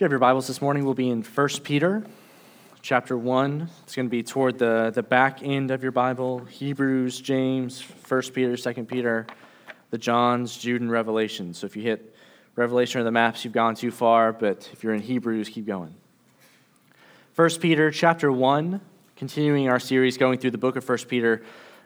If 0.00 0.02
you 0.02 0.06
have 0.06 0.12
your 0.12 0.20
Bibles 0.20 0.46
this 0.46 0.62
morning, 0.62 0.86
we'll 0.86 0.94
be 0.94 1.10
in 1.10 1.22
1 1.22 1.48
Peter 1.62 2.02
chapter 2.80 3.18
1. 3.18 3.68
It's 3.82 3.94
going 3.94 4.06
to 4.06 4.10
be 4.10 4.22
toward 4.22 4.58
the, 4.58 4.90
the 4.94 5.02
back 5.02 5.42
end 5.42 5.70
of 5.70 5.82
your 5.82 5.92
Bible 5.92 6.38
Hebrews, 6.46 7.20
James, 7.20 7.82
1 8.08 8.22
Peter, 8.32 8.56
2 8.56 8.84
Peter, 8.84 9.26
the 9.90 9.98
Johns, 9.98 10.56
Jude, 10.56 10.80
and 10.80 10.90
Revelation. 10.90 11.52
So 11.52 11.66
if 11.66 11.76
you 11.76 11.82
hit 11.82 12.16
Revelation 12.56 13.02
or 13.02 13.04
the 13.04 13.10
maps, 13.10 13.44
you've 13.44 13.52
gone 13.52 13.74
too 13.74 13.90
far, 13.90 14.32
but 14.32 14.70
if 14.72 14.82
you're 14.82 14.94
in 14.94 15.02
Hebrews, 15.02 15.50
keep 15.50 15.66
going. 15.66 15.94
1 17.36 17.50
Peter 17.60 17.90
chapter 17.90 18.32
1, 18.32 18.80
continuing 19.16 19.68
our 19.68 19.78
series 19.78 20.16
going 20.16 20.38
through 20.38 20.52
the 20.52 20.56
book 20.56 20.76
of 20.76 20.88
1 20.88 20.96
Peter 21.08 21.42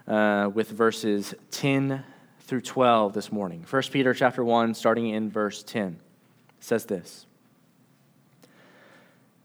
uh, 0.06 0.48
with 0.54 0.70
verses 0.70 1.34
10 1.50 2.04
through 2.42 2.60
12 2.60 3.12
this 3.12 3.32
morning. 3.32 3.66
1 3.68 3.82
Peter 3.90 4.14
chapter 4.14 4.44
1, 4.44 4.74
starting 4.74 5.08
in 5.08 5.32
verse 5.32 5.64
10, 5.64 5.98
says 6.60 6.84
this. 6.84 7.26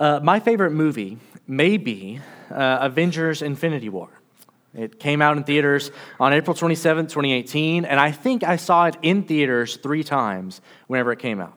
Uh, 0.00 0.18
my 0.22 0.40
favorite 0.40 0.70
movie 0.70 1.18
may 1.46 1.76
be 1.76 2.18
uh, 2.50 2.78
Avengers 2.80 3.42
Infinity 3.42 3.90
War. 3.90 4.08
It 4.72 4.98
came 4.98 5.20
out 5.20 5.36
in 5.36 5.44
theaters 5.44 5.90
on 6.18 6.32
April 6.32 6.56
27, 6.56 7.08
2018, 7.08 7.84
and 7.84 8.00
I 8.00 8.10
think 8.10 8.42
I 8.42 8.56
saw 8.56 8.86
it 8.86 8.96
in 9.02 9.24
theaters 9.24 9.76
three 9.76 10.02
times 10.02 10.62
whenever 10.86 11.12
it 11.12 11.18
came 11.18 11.38
out. 11.38 11.52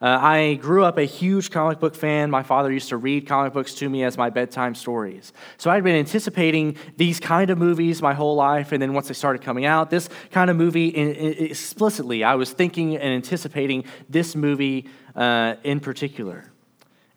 Uh, 0.00 0.18
I 0.20 0.54
grew 0.54 0.84
up 0.84 0.96
a 0.96 1.04
huge 1.04 1.50
comic 1.50 1.80
book 1.80 1.94
fan. 1.94 2.30
My 2.30 2.42
father 2.42 2.72
used 2.72 2.88
to 2.88 2.96
read 2.96 3.26
comic 3.26 3.52
books 3.52 3.74
to 3.74 3.88
me 3.90 4.04
as 4.04 4.16
my 4.16 4.30
bedtime 4.30 4.74
stories. 4.74 5.34
So 5.58 5.70
I'd 5.70 5.84
been 5.84 5.94
anticipating 5.94 6.78
these 6.96 7.20
kind 7.20 7.50
of 7.50 7.58
movies 7.58 8.00
my 8.00 8.14
whole 8.14 8.36
life, 8.36 8.72
and 8.72 8.80
then 8.80 8.94
once 8.94 9.08
they 9.08 9.14
started 9.14 9.42
coming 9.42 9.66
out, 9.66 9.90
this 9.90 10.08
kind 10.30 10.48
of 10.48 10.56
movie 10.56 10.88
in, 10.88 11.12
in, 11.12 11.44
explicitly, 11.44 12.24
I 12.24 12.36
was 12.36 12.52
thinking 12.52 12.96
and 12.96 13.12
anticipating 13.12 13.84
this 14.08 14.34
movie 14.34 14.86
uh, 15.14 15.56
in 15.62 15.78
particular. 15.78 16.51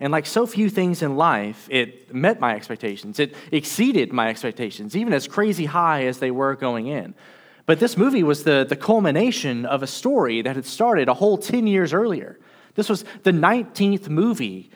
And 0.06 0.12
like 0.12 0.28
so 0.28 0.46
few 0.46 0.70
things 0.70 1.02
in 1.02 1.18
life, 1.18 1.68
it 1.72 2.14
met 2.14 2.40
my 2.40 2.54
expectations. 2.54 3.20
It 3.20 3.34
exceeded 3.52 4.14
my 4.14 4.30
expectations, 4.30 4.96
even 4.96 5.14
as 5.14 5.28
crazy 5.28 5.66
high 5.66 6.06
as 6.06 6.20
they 6.20 6.30
were 6.30 6.56
going 6.56 6.86
in. 6.86 7.16
But 7.66 7.80
this 7.80 7.98
movie 7.98 8.22
was 8.22 8.44
the, 8.44 8.68
the 8.70 8.76
culmination 8.76 9.66
of 9.66 9.82
a 9.82 9.88
story 9.88 10.44
that 10.44 10.56
had 10.56 10.68
started 10.68 11.10
a 11.10 11.16
whole 11.16 11.40
10 11.40 11.66
years 11.66 11.92
earlier. 11.92 12.38
This 12.76 12.88
was 12.88 13.04
the 13.24 13.32
19th 13.32 14.08
movie 14.08 14.70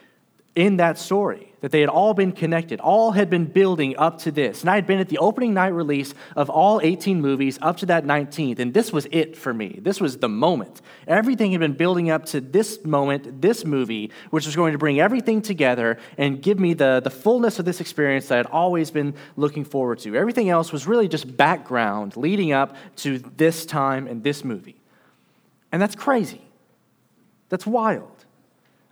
in 0.55 0.77
that 0.77 0.97
story 0.97 1.49
that 1.61 1.71
they 1.71 1.81
had 1.81 1.89
all 1.89 2.13
been 2.13 2.31
connected, 2.31 2.79
all 2.79 3.11
had 3.11 3.29
been 3.29 3.45
building 3.45 3.97
up 3.97 4.17
to 4.19 4.31
this. 4.31 4.61
And 4.61 4.69
I 4.69 4.75
had 4.75 4.87
been 4.87 4.99
at 4.99 5.09
the 5.09 5.17
opening 5.17 5.53
night 5.53 5.73
release 5.73 6.13
of 6.35 6.49
all 6.49 6.79
18 6.81 7.21
movies 7.21 7.59
up 7.61 7.77
to 7.77 7.85
that 7.87 8.05
19th, 8.05 8.59
and 8.59 8.73
this 8.73 8.93
was 8.93 9.07
it 9.11 9.35
for 9.35 9.53
me. 9.53 9.79
This 9.81 9.99
was 9.99 10.17
the 10.17 10.29
moment. 10.29 10.81
Everything 11.07 11.51
had 11.51 11.59
been 11.59 11.73
building 11.73 12.09
up 12.09 12.25
to 12.27 12.41
this 12.41 12.83
moment, 12.85 13.41
this 13.41 13.65
movie, 13.65 14.11
which 14.29 14.45
was 14.45 14.55
going 14.55 14.71
to 14.71 14.77
bring 14.77 14.99
everything 14.99 15.41
together 15.41 15.97
and 16.17 16.41
give 16.41 16.59
me 16.59 16.73
the, 16.73 17.01
the 17.03 17.09
fullness 17.09 17.59
of 17.59 17.65
this 17.65 17.81
experience 17.81 18.27
that 18.27 18.35
I 18.35 18.37
had 18.37 18.45
always 18.47 18.89
been 18.89 19.13
looking 19.35 19.65
forward 19.65 19.99
to. 19.99 20.15
Everything 20.15 20.49
else 20.49 20.71
was 20.71 20.87
really 20.87 21.07
just 21.07 21.35
background 21.35 22.15
leading 22.15 22.53
up 22.53 22.75
to 22.97 23.19
this 23.19 23.65
time 23.65 24.07
and 24.07 24.23
this 24.23 24.43
movie. 24.45 24.79
And 25.71 25.81
that's 25.81 25.95
crazy. 25.95 26.41
That's 27.49 27.67
wild. 27.67 28.18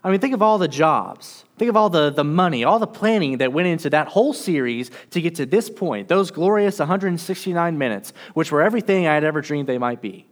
I 0.07 0.09
mean, 0.09 0.21
think 0.21 0.33
of 0.33 0.41
all 0.41 0.57
the 0.57 0.69
jobs, 0.69 1.43
think 1.57 1.67
of 1.67 1.75
all 1.75 1.89
the, 1.89 2.09
the 2.09 2.23
money, 2.23 2.63
all 2.63 2.79
the 2.79 2.87
planning 2.87 3.39
that 3.39 3.51
went 3.51 3.67
into 3.67 3.89
that 3.89 4.07
whole 4.07 4.31
series 4.31 4.89
to 5.09 5.19
get 5.19 5.35
to 5.35 5.45
this 5.45 5.69
point, 5.69 6.07
those 6.07 6.31
glorious 6.31 6.79
169 6.79 7.77
minutes, 7.77 8.13
which 8.33 8.49
were 8.49 8.61
everything 8.61 9.05
I 9.05 9.15
had 9.15 9.25
ever 9.25 9.41
dreamed 9.41 9.67
they 9.67 9.77
might 9.77 10.01
be. 10.01 10.25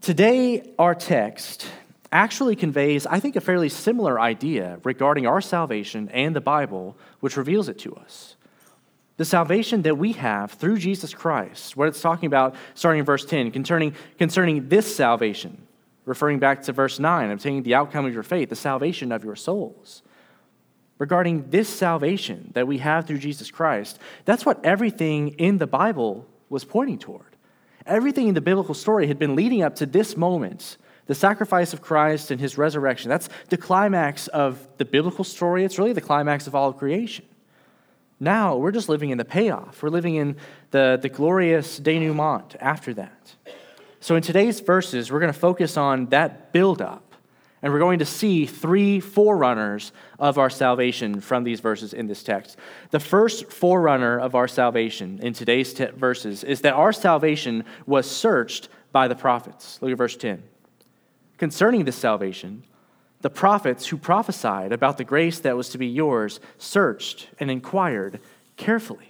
Today, 0.00 0.72
our 0.78 0.94
text 0.94 1.66
actually 2.12 2.54
conveys, 2.54 3.06
I 3.06 3.18
think, 3.18 3.34
a 3.34 3.40
fairly 3.40 3.68
similar 3.68 4.20
idea 4.20 4.78
regarding 4.84 5.26
our 5.26 5.40
salvation 5.40 6.08
and 6.10 6.36
the 6.36 6.40
Bible, 6.40 6.96
which 7.18 7.36
reveals 7.36 7.68
it 7.68 7.78
to 7.80 7.96
us. 7.96 8.36
The 9.16 9.24
salvation 9.24 9.82
that 9.82 9.98
we 9.98 10.12
have 10.12 10.52
through 10.52 10.78
Jesus 10.78 11.12
Christ, 11.12 11.76
what 11.76 11.88
it's 11.88 12.00
talking 12.00 12.28
about 12.28 12.54
starting 12.74 13.00
in 13.00 13.04
verse 13.04 13.24
10, 13.24 13.50
concerning, 13.50 13.96
concerning 14.16 14.68
this 14.68 14.94
salvation 14.94 15.66
referring 16.10 16.40
back 16.40 16.62
to 16.62 16.72
verse 16.72 16.98
9, 16.98 17.30
obtaining 17.30 17.62
the 17.62 17.76
outcome 17.76 18.04
of 18.04 18.12
your 18.12 18.24
faith, 18.24 18.48
the 18.48 18.56
salvation 18.56 19.12
of 19.12 19.22
your 19.22 19.36
souls. 19.36 20.02
Regarding 20.98 21.48
this 21.50 21.68
salvation 21.68 22.50
that 22.54 22.66
we 22.66 22.78
have 22.78 23.06
through 23.06 23.18
Jesus 23.18 23.50
Christ, 23.50 24.00
that's 24.24 24.44
what 24.44 24.62
everything 24.64 25.28
in 25.38 25.58
the 25.58 25.68
Bible 25.68 26.26
was 26.48 26.64
pointing 26.64 26.98
toward. 26.98 27.36
Everything 27.86 28.26
in 28.26 28.34
the 28.34 28.40
biblical 28.40 28.74
story 28.74 29.06
had 29.06 29.20
been 29.20 29.36
leading 29.36 29.62
up 29.62 29.76
to 29.76 29.86
this 29.86 30.16
moment 30.16 30.76
the 31.06 31.14
sacrifice 31.14 31.72
of 31.72 31.80
Christ 31.80 32.32
and 32.32 32.40
his 32.40 32.58
resurrection. 32.58 33.08
That's 33.08 33.28
the 33.48 33.56
climax 33.56 34.26
of 34.26 34.66
the 34.78 34.84
biblical 34.84 35.24
story. 35.24 35.64
It's 35.64 35.78
really 35.78 35.92
the 35.92 36.00
climax 36.00 36.48
of 36.48 36.56
all 36.56 36.70
of 36.70 36.76
creation. 36.76 37.24
Now 38.18 38.56
we're 38.56 38.72
just 38.72 38.88
living 38.88 39.10
in 39.10 39.18
the 39.18 39.24
payoff. 39.24 39.80
We're 39.80 39.90
living 39.90 40.16
in 40.16 40.36
the, 40.72 40.98
the 41.00 41.08
glorious 41.08 41.78
denouement 41.78 42.56
after 42.60 42.94
that. 42.94 43.34
So, 44.02 44.16
in 44.16 44.22
today's 44.22 44.60
verses, 44.60 45.12
we're 45.12 45.20
going 45.20 45.32
to 45.32 45.38
focus 45.38 45.76
on 45.76 46.06
that 46.06 46.54
buildup, 46.54 47.14
and 47.60 47.70
we're 47.70 47.78
going 47.78 47.98
to 47.98 48.06
see 48.06 48.46
three 48.46 48.98
forerunners 48.98 49.92
of 50.18 50.38
our 50.38 50.48
salvation 50.48 51.20
from 51.20 51.44
these 51.44 51.60
verses 51.60 51.92
in 51.92 52.06
this 52.06 52.22
text. 52.22 52.56
The 52.92 53.00
first 53.00 53.52
forerunner 53.52 54.18
of 54.18 54.34
our 54.34 54.48
salvation 54.48 55.20
in 55.22 55.34
today's 55.34 55.74
te- 55.74 55.86
verses 55.86 56.42
is 56.44 56.62
that 56.62 56.72
our 56.72 56.94
salvation 56.94 57.64
was 57.84 58.10
searched 58.10 58.70
by 58.90 59.06
the 59.06 59.14
prophets. 59.14 59.78
Look 59.82 59.92
at 59.92 59.98
verse 59.98 60.16
10. 60.16 60.42
Concerning 61.36 61.84
this 61.84 61.96
salvation, 61.96 62.64
the 63.20 63.28
prophets 63.28 63.88
who 63.88 63.98
prophesied 63.98 64.72
about 64.72 64.96
the 64.96 65.04
grace 65.04 65.40
that 65.40 65.58
was 65.58 65.68
to 65.68 65.78
be 65.78 65.86
yours 65.86 66.40
searched 66.56 67.28
and 67.38 67.50
inquired 67.50 68.18
carefully 68.56 69.09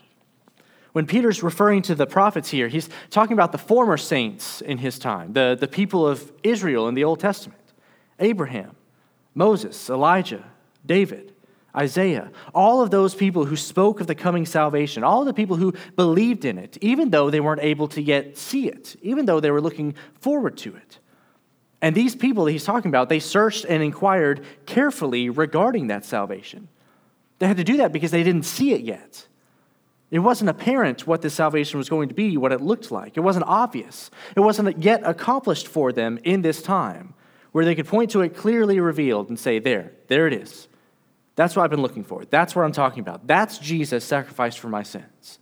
when 0.93 1.07
Peter's 1.07 1.43
referring 1.43 1.83
to 1.83 1.95
the 1.95 2.07
prophets 2.07 2.51
here, 2.51 2.69
he's 2.69 2.89
talking 3.11 3.35
about 3.35 3.53
the 3.53 3.59
former 3.59 3.97
saints 3.97 4.61
in 4.61 4.79
his 4.79 4.99
time, 4.99 5.33
the, 5.33 5.57
the 5.59 5.69
people 5.69 6.07
of 6.07 6.33
Israel 6.43 6.89
in 6.89 6.95
the 6.95 7.05
Old 7.05 7.21
Testament 7.21 7.61
Abraham, 8.19 8.77
Moses, 9.35 9.89
Elijah, 9.89 10.45
David, 10.85 11.33
Isaiah, 11.77 12.31
all 12.53 12.83
of 12.83 12.91
those 12.91 13.15
people 13.15 13.45
who 13.45 13.57
spoke 13.57 14.01
of 14.01 14.07
the 14.07 14.15
coming 14.15 14.45
salvation, 14.45 15.05
all 15.05 15.21
of 15.21 15.27
the 15.27 15.35
people 15.35 15.57
who 15.57 15.73
believed 15.95 16.45
in 16.45 16.59
it, 16.59 16.77
even 16.81 17.11
though 17.11 17.31
they 17.31 17.41
weren't 17.41 17.63
able 17.63 17.87
to 17.89 18.03
yet 18.03 18.37
see 18.37 18.69
it, 18.69 18.97
even 19.03 19.25
though 19.27 19.39
they 19.39 19.53
were 19.53 19.61
looking 19.61 19.95
forward 20.21 20.57
to 20.59 20.75
it. 20.75 20.99
And 21.81 21.95
these 21.95 22.15
people 22.15 22.45
that 22.45 22.53
he's 22.53 22.65
talking 22.65 22.91
about, 22.91 23.09
they 23.09 23.21
searched 23.21 23.65
and 23.65 23.83
inquired 23.83 24.45
carefully 24.67 25.31
regarding 25.31 25.87
that 25.87 26.05
salvation. 26.05 26.69
They 27.39 27.47
had 27.47 27.57
to 27.57 27.65
do 27.65 27.79
that 27.79 27.93
because 27.93 28.11
they 28.11 28.23
didn't 28.23 28.43
see 28.43 28.73
it 28.73 28.83
yet. 28.83 29.27
It 30.11 30.19
wasn't 30.19 30.51
apparent 30.51 31.07
what 31.07 31.23
this 31.23 31.35
salvation 31.35 31.79
was 31.79 31.89
going 31.89 32.09
to 32.09 32.15
be, 32.15 32.37
what 32.37 32.53
it 32.53 32.61
looked 32.61 32.91
like. 32.91 33.17
It 33.17 33.21
wasn't 33.21 33.45
obvious. 33.47 34.11
It 34.37 34.41
wasn't 34.41 34.83
yet 34.83 35.03
accomplished 35.05 35.69
for 35.69 35.93
them 35.93 36.19
in 36.25 36.43
this 36.43 36.63
time, 36.63 37.15
where 37.53 37.65
they 37.65 37.75
could 37.77 37.87
point 37.87 38.11
to 38.11 38.21
it 38.23 38.37
clearly 38.37 38.81
revealed 38.81 39.29
and 39.29 39.39
say, 39.39 39.61
There, 39.61 39.93
there 40.09 40.27
it 40.27 40.33
is. 40.33 40.69
That's 41.37 41.55
what 41.55 41.63
I've 41.63 41.71
been 41.71 41.83
looking 41.83 42.05
for. 42.05 42.25
That's 42.25 42.57
what 42.57 42.65
I'm 42.65 42.73
talking 42.73 43.01
about. 43.01 43.27
That's 43.27 43.59
Jesus 43.59 44.05
sacrificed 44.05 44.59
for 44.59 44.69
my 44.69 44.83
sins. 44.83 45.39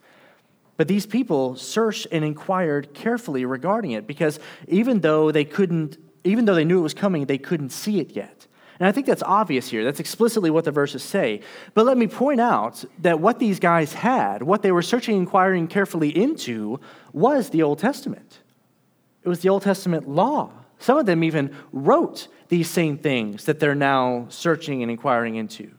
But 0.76 0.86
these 0.86 1.06
people 1.06 1.56
searched 1.56 2.06
and 2.12 2.24
inquired 2.24 2.94
carefully 2.94 3.44
regarding 3.44 3.92
it 3.92 4.06
because 4.06 4.38
even 4.68 5.00
though 5.00 5.32
they 5.32 5.44
couldn't, 5.44 5.98
even 6.24 6.44
though 6.44 6.54
they 6.54 6.64
knew 6.64 6.78
it 6.78 6.82
was 6.82 6.94
coming, 6.94 7.24
they 7.24 7.38
couldn't 7.38 7.70
see 7.70 8.00
it 8.00 8.14
yet. 8.14 8.46
And 8.78 8.86
I 8.86 8.92
think 8.92 9.06
that's 9.06 9.22
obvious 9.24 9.68
here. 9.68 9.82
That's 9.84 9.98
explicitly 9.98 10.50
what 10.50 10.64
the 10.64 10.70
verses 10.70 11.02
say. 11.02 11.40
But 11.74 11.84
let 11.84 11.98
me 11.98 12.06
point 12.06 12.40
out 12.40 12.84
that 13.00 13.18
what 13.18 13.38
these 13.38 13.58
guys 13.58 13.92
had, 13.92 14.42
what 14.42 14.62
they 14.62 14.70
were 14.70 14.82
searching, 14.82 15.16
inquiring 15.16 15.66
carefully 15.66 16.16
into, 16.16 16.80
was 17.12 17.50
the 17.50 17.62
Old 17.62 17.80
Testament. 17.80 18.40
It 19.24 19.28
was 19.28 19.40
the 19.40 19.48
Old 19.48 19.62
Testament 19.62 20.08
law. 20.08 20.50
Some 20.78 20.96
of 20.96 21.06
them 21.06 21.24
even 21.24 21.54
wrote 21.72 22.28
these 22.48 22.70
same 22.70 22.98
things 22.98 23.44
that 23.46 23.58
they're 23.58 23.74
now 23.74 24.26
searching 24.28 24.82
and 24.82 24.90
inquiring 24.90 25.34
into. 25.34 25.72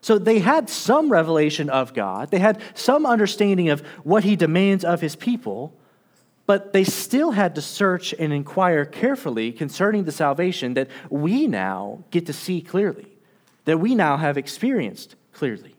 So 0.00 0.18
they 0.18 0.38
had 0.38 0.68
some 0.68 1.10
revelation 1.10 1.70
of 1.70 1.92
God, 1.92 2.30
they 2.30 2.38
had 2.38 2.60
some 2.74 3.04
understanding 3.04 3.68
of 3.70 3.80
what 4.04 4.22
He 4.22 4.36
demands 4.36 4.84
of 4.84 5.00
His 5.00 5.16
people, 5.16 5.74
but 6.48 6.72
they 6.72 6.82
still 6.82 7.32
had 7.32 7.54
to 7.56 7.60
search 7.60 8.14
and 8.14 8.32
inquire 8.32 8.86
carefully 8.86 9.52
concerning 9.52 10.04
the 10.04 10.10
salvation 10.10 10.72
that 10.72 10.88
we 11.10 11.46
now 11.46 12.02
get 12.10 12.24
to 12.24 12.32
see 12.32 12.62
clearly, 12.62 13.06
that 13.66 13.78
we 13.78 13.94
now 13.94 14.16
have 14.16 14.38
experienced 14.38 15.14
clearly. 15.34 15.76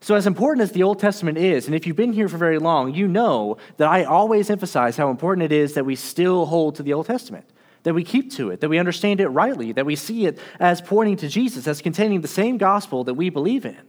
So, 0.00 0.14
as 0.14 0.26
important 0.26 0.62
as 0.62 0.72
the 0.72 0.82
Old 0.82 0.98
Testament 0.98 1.36
is, 1.36 1.66
and 1.66 1.74
if 1.74 1.86
you've 1.86 1.94
been 1.94 2.14
here 2.14 2.26
for 2.26 2.38
very 2.38 2.58
long, 2.58 2.94
you 2.94 3.06
know 3.06 3.58
that 3.76 3.86
I 3.86 4.04
always 4.04 4.48
emphasize 4.48 4.96
how 4.96 5.10
important 5.10 5.44
it 5.44 5.52
is 5.52 5.74
that 5.74 5.84
we 5.84 5.94
still 5.94 6.46
hold 6.46 6.76
to 6.76 6.82
the 6.82 6.94
Old 6.94 7.04
Testament, 7.04 7.44
that 7.82 7.92
we 7.92 8.02
keep 8.02 8.32
to 8.32 8.48
it, 8.48 8.62
that 8.62 8.70
we 8.70 8.78
understand 8.78 9.20
it 9.20 9.28
rightly, 9.28 9.72
that 9.72 9.84
we 9.84 9.94
see 9.94 10.24
it 10.24 10.38
as 10.58 10.80
pointing 10.80 11.18
to 11.18 11.28
Jesus, 11.28 11.66
as 11.66 11.82
containing 11.82 12.22
the 12.22 12.28
same 12.28 12.56
gospel 12.56 13.04
that 13.04 13.14
we 13.14 13.28
believe 13.28 13.66
in. 13.66 13.82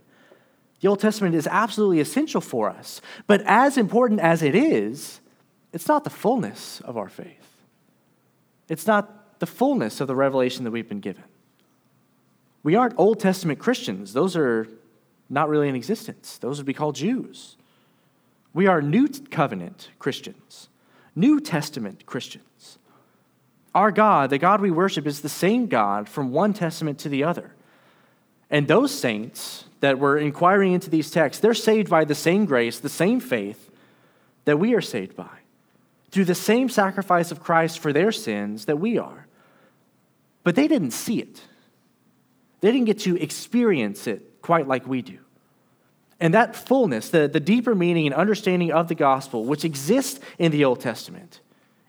The 0.81 0.89
Old 0.89 0.99
Testament 0.99 1.33
is 1.33 1.47
absolutely 1.47 2.01
essential 2.01 2.41
for 2.41 2.69
us. 2.69 2.99
But 3.25 3.41
as 3.45 3.77
important 3.77 4.19
as 4.19 4.43
it 4.43 4.53
is, 4.53 5.21
it's 5.73 5.87
not 5.87 6.03
the 6.03 6.09
fullness 6.09 6.81
of 6.81 6.97
our 6.97 7.09
faith. 7.09 7.47
It's 8.69 8.87
not 8.87 9.39
the 9.39 9.45
fullness 9.45 10.01
of 10.01 10.07
the 10.07 10.15
revelation 10.15 10.63
that 10.63 10.71
we've 10.71 10.87
been 10.87 10.99
given. 10.99 11.23
We 12.63 12.75
aren't 12.75 12.95
Old 12.97 13.19
Testament 13.19 13.59
Christians. 13.59 14.13
Those 14.13 14.35
are 14.35 14.67
not 15.29 15.49
really 15.49 15.69
in 15.69 15.75
existence. 15.75 16.37
Those 16.37 16.57
would 16.57 16.65
be 16.65 16.73
called 16.73 16.95
Jews. 16.95 17.55
We 18.53 18.67
are 18.67 18.81
New 18.81 19.07
Covenant 19.07 19.89
Christians, 19.99 20.69
New 21.15 21.39
Testament 21.39 22.05
Christians. 22.05 22.79
Our 23.75 23.91
God, 23.91 24.31
the 24.31 24.39
God 24.39 24.61
we 24.61 24.71
worship, 24.71 25.05
is 25.05 25.21
the 25.21 25.29
same 25.29 25.67
God 25.67 26.09
from 26.09 26.31
one 26.31 26.53
testament 26.53 26.97
to 26.99 27.09
the 27.09 27.23
other. 27.23 27.53
And 28.49 28.67
those 28.67 28.97
saints 28.97 29.65
that 29.81 29.99
were 29.99 30.17
inquiring 30.17 30.73
into 30.73 30.89
these 30.89 31.11
texts, 31.11 31.41
they're 31.41 31.53
saved 31.53 31.89
by 31.89 32.03
the 32.03 32.15
same 32.15 32.45
grace, 32.45 32.79
the 32.79 32.89
same 32.89 33.19
faith 33.19 33.69
that 34.45 34.57
we 34.57 34.73
are 34.73 34.81
saved 34.81 35.15
by, 35.15 35.29
through 36.11 36.25
the 36.25 36.35
same 36.35 36.69
sacrifice 36.69 37.31
of 37.31 37.41
Christ 37.41 37.79
for 37.79 37.91
their 37.91 38.11
sins 38.11 38.65
that 38.65 38.79
we 38.79 38.97
are. 38.97 39.27
But 40.43 40.55
they 40.55 40.67
didn't 40.67 40.91
see 40.91 41.19
it, 41.19 41.41
they 42.61 42.71
didn't 42.71 42.85
get 42.85 42.99
to 42.99 43.21
experience 43.21 44.07
it 44.07 44.41
quite 44.41 44.67
like 44.67 44.87
we 44.87 45.01
do. 45.01 45.19
And 46.19 46.33
that 46.33 46.55
fullness, 46.55 47.09
the, 47.09 47.27
the 47.27 47.39
deeper 47.39 47.75
meaning 47.75 48.07
and 48.07 48.15
understanding 48.15 48.71
of 48.71 48.87
the 48.87 48.95
gospel, 48.95 49.45
which 49.45 49.63
exists 49.63 50.19
in 50.39 50.51
the 50.51 50.65
Old 50.65 50.79
Testament, 50.79 51.41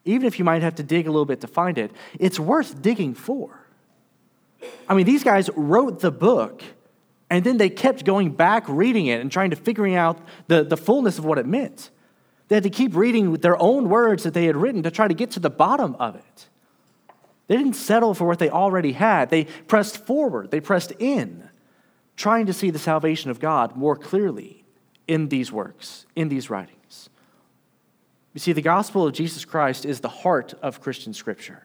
even 0.05 0.27
if 0.27 0.39
you 0.39 0.45
might 0.45 0.63
have 0.63 0.75
to 0.77 0.83
dig 0.83 1.07
a 1.07 1.11
little 1.11 1.25
bit 1.25 1.41
to 1.43 1.47
find 1.47 1.79
it, 1.79 1.93
it's 2.19 2.39
worth 2.39 2.83
digging 2.83 3.15
for. 3.15 3.65
I 4.89 4.95
mean, 4.95 5.07
these 5.07 5.25
guys 5.25 5.49
wrote 5.55 6.01
the 6.01 6.11
book, 6.11 6.63
and 7.31 7.45
then 7.45 7.59
they 7.59 7.71
kept 7.71 8.05
going 8.05 8.33
back 8.33 8.65
reading 8.69 9.07
it 9.07 9.21
and 9.21 9.31
trying 9.31 9.51
to 9.51 9.57
figuring 9.57 9.95
out 9.95 10.19
the, 10.49 10.65
the 10.65 10.77
fullness 10.77 11.19
of 11.19 11.25
what 11.25 11.39
it 11.39 11.47
meant. 11.47 11.91
They 12.49 12.57
had 12.57 12.65
to 12.65 12.71
keep 12.71 12.97
reading 12.97 13.35
their 13.35 13.61
own 13.61 13.89
words 13.89 14.25
that 14.25 14.35
they 14.35 14.47
had 14.47 14.57
written 14.57 14.83
to 14.83 14.91
try 14.91 15.07
to 15.07 15.15
get 15.15 15.31
to 15.33 15.41
the 15.41 15.51
bottom 15.51 15.95
of 15.97 16.17
it. 16.17 16.49
They 17.47 17.57
didn't 17.57 17.75
settle 17.75 18.15
for 18.15 18.27
what 18.27 18.39
they 18.39 18.51
already 18.51 18.93
had. 18.93 19.31
They 19.31 19.45
pressed 19.45 20.05
forward, 20.07 20.51
they 20.51 20.61
pressed 20.61 20.93
in 20.99 21.49
trying 22.19 22.47
to 22.47 22.53
see 22.53 22.71
the 22.71 22.79
salvation 22.81 23.31
of 23.31 23.39
God 23.39 23.77
more 23.77 23.95
clearly 23.97 24.65
in 25.07 25.29
these 25.29 25.53
works, 25.53 26.05
in 26.17 26.29
these 26.29 26.51
writings. 26.51 27.09
You 28.35 28.41
see, 28.41 28.53
the 28.53 28.61
gospel 28.61 29.07
of 29.07 29.15
Jesus 29.15 29.45
Christ 29.45 29.87
is 29.87 30.01
the 30.01 30.09
heart 30.09 30.53
of 30.61 30.81
Christian 30.81 31.15
scripture. 31.15 31.65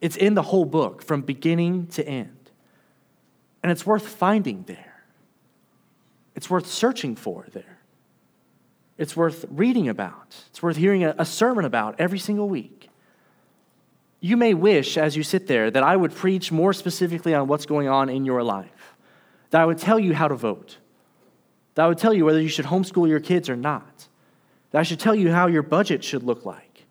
It's 0.00 0.16
in 0.16 0.34
the 0.34 0.42
whole 0.42 0.64
book 0.64 1.02
from 1.02 1.20
beginning 1.20 1.88
to 1.88 2.06
end. 2.06 2.50
And 3.62 3.70
it's 3.70 3.86
worth 3.86 4.08
finding 4.08 4.62
there. 4.62 5.04
It's 6.34 6.48
worth 6.48 6.66
searching 6.66 7.14
for 7.14 7.46
there. 7.52 7.71
It's 8.98 9.16
worth 9.16 9.44
reading 9.50 9.88
about. 9.88 10.36
It's 10.48 10.62
worth 10.62 10.76
hearing 10.76 11.04
a, 11.04 11.14
a 11.18 11.24
sermon 11.24 11.64
about 11.64 11.96
every 11.98 12.18
single 12.18 12.48
week. 12.48 12.88
You 14.20 14.36
may 14.36 14.54
wish, 14.54 14.96
as 14.96 15.16
you 15.16 15.22
sit 15.22 15.46
there, 15.46 15.70
that 15.70 15.82
I 15.82 15.96
would 15.96 16.14
preach 16.14 16.52
more 16.52 16.72
specifically 16.72 17.34
on 17.34 17.48
what's 17.48 17.66
going 17.66 17.88
on 17.88 18.08
in 18.08 18.24
your 18.24 18.42
life 18.42 18.92
that 19.52 19.60
I 19.60 19.66
would 19.66 19.78
tell 19.78 19.98
you 19.98 20.14
how 20.14 20.28
to 20.28 20.34
vote, 20.34 20.78
that 21.74 21.84
I 21.84 21.88
would 21.88 21.98
tell 21.98 22.12
you 22.12 22.24
whether 22.24 22.40
you 22.40 22.48
should 22.48 22.64
homeschool 22.64 23.06
your 23.06 23.20
kids 23.20 23.50
or 23.50 23.56
not, 23.56 24.08
that 24.70 24.78
I 24.78 24.82
should 24.82 24.98
tell 24.98 25.14
you 25.14 25.30
how 25.30 25.46
your 25.46 25.62
budget 25.62 26.02
should 26.02 26.22
look 26.22 26.46
like. 26.46 26.86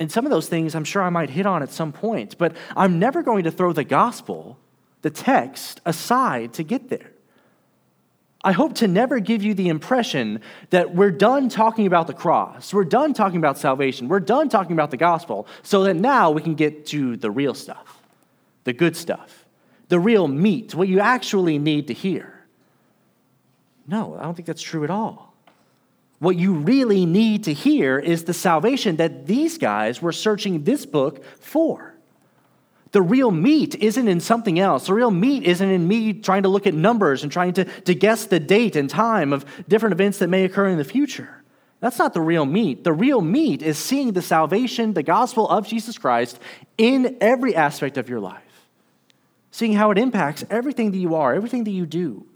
And 0.00 0.10
some 0.10 0.26
of 0.26 0.30
those 0.30 0.48
things 0.48 0.74
I'm 0.74 0.84
sure 0.84 1.02
I 1.02 1.10
might 1.10 1.30
hit 1.30 1.46
on 1.46 1.62
at 1.62 1.70
some 1.70 1.92
point, 1.92 2.36
but 2.38 2.56
I'm 2.76 2.98
never 2.98 3.22
going 3.22 3.44
to 3.44 3.52
throw 3.52 3.72
the 3.72 3.84
gospel, 3.84 4.58
the 5.02 5.10
text, 5.10 5.80
aside 5.86 6.52
to 6.54 6.64
get 6.64 6.88
there. 6.88 7.12
I 8.44 8.52
hope 8.52 8.74
to 8.76 8.86
never 8.86 9.18
give 9.18 9.42
you 9.42 9.54
the 9.54 9.68
impression 9.68 10.40
that 10.70 10.94
we're 10.94 11.10
done 11.10 11.48
talking 11.48 11.86
about 11.86 12.06
the 12.06 12.12
cross, 12.12 12.72
we're 12.72 12.84
done 12.84 13.14
talking 13.14 13.38
about 13.38 13.58
salvation, 13.58 14.06
we're 14.06 14.20
done 14.20 14.48
talking 14.48 14.72
about 14.72 14.90
the 14.90 14.96
gospel, 14.96 15.48
so 15.62 15.84
that 15.84 15.94
now 15.94 16.30
we 16.30 16.42
can 16.42 16.54
get 16.54 16.86
to 16.86 17.16
the 17.16 17.30
real 17.30 17.54
stuff, 17.54 18.00
the 18.64 18.72
good 18.72 18.96
stuff 18.96 19.44
the 19.88 19.98
real 19.98 20.28
meat, 20.28 20.74
what 20.74 20.88
you 20.88 21.00
actually 21.00 21.58
need 21.58 21.88
to 21.88 21.94
hear. 21.94 22.32
No, 23.86 24.16
I 24.18 24.22
don't 24.22 24.34
think 24.34 24.46
that's 24.46 24.62
true 24.62 24.84
at 24.84 24.90
all. 24.90 25.34
What 26.18 26.36
you 26.36 26.54
really 26.54 27.04
need 27.04 27.44
to 27.44 27.52
hear 27.52 27.98
is 27.98 28.24
the 28.24 28.32
salvation 28.32 28.96
that 28.96 29.26
these 29.26 29.58
guys 29.58 30.00
were 30.00 30.12
searching 30.12 30.64
this 30.64 30.86
book 30.86 31.22
for. 31.38 31.93
The 32.94 33.02
real 33.02 33.32
meat 33.32 33.74
isn't 33.74 34.06
in 34.06 34.20
something 34.20 34.60
else. 34.60 34.86
The 34.86 34.94
real 34.94 35.10
meat 35.10 35.42
isn't 35.42 35.68
in 35.68 35.88
me 35.88 36.12
trying 36.12 36.44
to 36.44 36.48
look 36.48 36.66
at 36.68 36.74
numbers 36.74 37.24
and 37.24 37.32
trying 37.32 37.52
to, 37.54 37.64
to 37.64 37.94
guess 37.94 38.26
the 38.26 38.38
date 38.38 38.76
and 38.76 38.88
time 38.88 39.32
of 39.32 39.44
different 39.68 39.94
events 39.94 40.18
that 40.18 40.28
may 40.28 40.44
occur 40.44 40.68
in 40.68 40.78
the 40.78 40.84
future. 40.84 41.42
That's 41.80 41.98
not 41.98 42.14
the 42.14 42.20
real 42.20 42.46
meat. 42.46 42.84
The 42.84 42.92
real 42.92 43.20
meat 43.20 43.62
is 43.62 43.78
seeing 43.78 44.12
the 44.12 44.22
salvation, 44.22 44.94
the 44.94 45.02
gospel 45.02 45.48
of 45.48 45.66
Jesus 45.66 45.98
Christ 45.98 46.38
in 46.78 47.16
every 47.20 47.56
aspect 47.56 47.98
of 47.98 48.08
your 48.08 48.20
life 48.20 48.42
seeing 49.54 49.74
how 49.74 49.92
it 49.92 49.98
impacts 49.98 50.44
everything 50.50 50.90
that 50.90 50.98
you 50.98 51.14
are, 51.14 51.32
everything 51.32 51.62
that 51.62 51.70
you 51.70 51.86
do, 51.86 52.26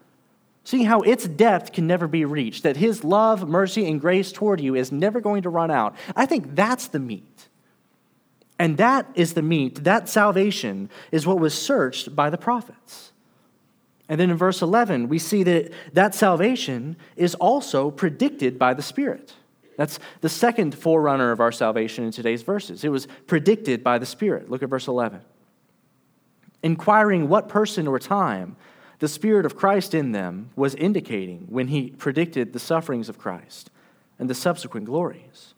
seeing 0.62 0.84
how 0.84 1.00
its 1.00 1.26
depth 1.26 1.72
can 1.72 1.84
never 1.84 2.06
be 2.06 2.24
reached, 2.24 2.62
that 2.62 2.76
His 2.76 3.02
love, 3.02 3.48
mercy, 3.48 3.88
and 3.88 4.00
grace 4.00 4.30
toward 4.30 4.60
you 4.60 4.76
is 4.76 4.92
never 4.92 5.20
going 5.20 5.42
to 5.42 5.50
run 5.50 5.68
out. 5.68 5.96
I 6.14 6.26
think 6.26 6.54
that's 6.54 6.86
the 6.86 7.00
meat. 7.00 7.48
And 8.58 8.76
that 8.78 9.06
is 9.14 9.34
the 9.34 9.42
meat, 9.42 9.84
that 9.84 10.08
salvation 10.08 10.90
is 11.12 11.26
what 11.26 11.38
was 11.38 11.54
searched 11.54 12.16
by 12.16 12.28
the 12.28 12.38
prophets. 12.38 13.12
And 14.08 14.18
then 14.18 14.30
in 14.30 14.36
verse 14.36 14.62
11, 14.62 15.08
we 15.08 15.18
see 15.18 15.42
that 15.44 15.70
that 15.92 16.14
salvation 16.14 16.96
is 17.16 17.34
also 17.36 17.90
predicted 17.90 18.58
by 18.58 18.74
the 18.74 18.82
Spirit. 18.82 19.34
That's 19.76 20.00
the 20.22 20.28
second 20.28 20.74
forerunner 20.74 21.30
of 21.30 21.40
our 21.40 21.52
salvation 21.52 22.04
in 22.04 22.10
today's 22.10 22.42
verses. 22.42 22.84
It 22.84 22.88
was 22.88 23.06
predicted 23.26 23.84
by 23.84 23.98
the 23.98 24.06
Spirit. 24.06 24.50
Look 24.50 24.62
at 24.62 24.68
verse 24.68 24.88
11 24.88 25.20
inquiring 26.60 27.28
what 27.28 27.48
person 27.48 27.86
or 27.86 28.00
time 28.00 28.56
the 28.98 29.06
Spirit 29.06 29.46
of 29.46 29.54
Christ 29.54 29.94
in 29.94 30.10
them 30.10 30.50
was 30.56 30.74
indicating 30.74 31.46
when 31.48 31.68
he 31.68 31.90
predicted 31.90 32.52
the 32.52 32.58
sufferings 32.58 33.08
of 33.08 33.16
Christ 33.16 33.70
and 34.18 34.28
the 34.28 34.34
subsequent 34.34 34.86
glories. 34.86 35.54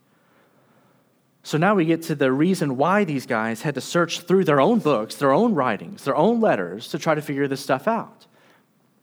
So 1.42 1.56
now 1.56 1.74
we 1.74 1.86
get 1.86 2.02
to 2.04 2.14
the 2.14 2.30
reason 2.32 2.76
why 2.76 3.04
these 3.04 3.26
guys 3.26 3.62
had 3.62 3.74
to 3.74 3.80
search 3.80 4.20
through 4.20 4.44
their 4.44 4.60
own 4.60 4.78
books, 4.78 5.16
their 5.16 5.32
own 5.32 5.54
writings, 5.54 6.04
their 6.04 6.16
own 6.16 6.40
letters 6.40 6.88
to 6.88 6.98
try 6.98 7.14
to 7.14 7.22
figure 7.22 7.48
this 7.48 7.60
stuff 7.60 7.88
out. 7.88 8.26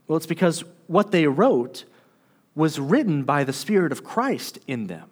Well, 0.08 0.18
it's 0.18 0.28
because 0.28 0.64
what 0.86 1.12
they 1.12 1.28
wrote 1.28 1.86
was 2.56 2.80
written 2.80 3.24
by 3.24 3.44
the 3.44 3.54
Spirit 3.54 3.92
of 3.92 4.04
Christ 4.04 4.60
in 4.68 4.88
them, 4.88 5.10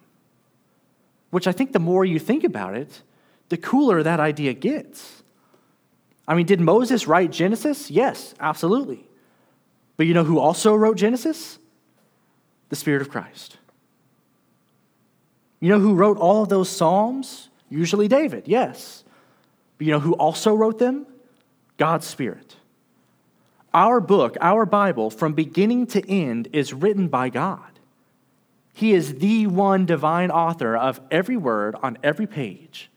which 1.30 1.46
I 1.46 1.52
think 1.52 1.72
the 1.72 1.78
more 1.78 2.04
you 2.04 2.18
think 2.18 2.44
about 2.44 2.74
it, 2.76 3.02
the 3.48 3.56
cooler 3.56 4.02
that 4.02 4.20
idea 4.20 4.52
gets. 4.54 5.22
I 6.26 6.34
mean, 6.34 6.46
did 6.46 6.60
Moses 6.60 7.06
write 7.06 7.30
Genesis? 7.30 7.90
Yes, 7.90 8.34
absolutely. 8.40 9.06
But 9.96 10.06
you 10.06 10.14
know 10.14 10.24
who 10.24 10.38
also 10.38 10.74
wrote 10.74 10.96
Genesis? 10.96 11.58
The 12.68 12.76
Spirit 12.76 13.02
of 13.02 13.10
Christ. 13.10 13.58
You 15.60 15.70
know 15.70 15.78
who 15.78 15.94
wrote 15.94 16.18
all 16.18 16.42
of 16.42 16.48
those 16.48 16.68
Psalms? 16.68 17.48
Usually 17.68 18.08
David, 18.08 18.46
yes. 18.46 19.04
But 19.78 19.86
you 19.86 19.92
know 19.92 20.00
who 20.00 20.14
also 20.14 20.54
wrote 20.54 20.78
them? 20.78 21.06
God's 21.76 22.06
Spirit. 22.06 22.56
Our 23.74 24.00
book, 24.00 24.36
our 24.40 24.64
Bible, 24.64 25.10
from 25.10 25.34
beginning 25.34 25.86
to 25.88 26.10
end, 26.10 26.48
is 26.52 26.72
written 26.72 27.08
by 27.08 27.28
God. 27.28 27.60
He 28.72 28.92
is 28.92 29.16
the 29.16 29.46
one 29.46 29.86
divine 29.86 30.30
author 30.30 30.76
of 30.76 31.00
every 31.10 31.36
word 31.36 31.74
on 31.82 31.98
every 32.02 32.26
page 32.26 32.90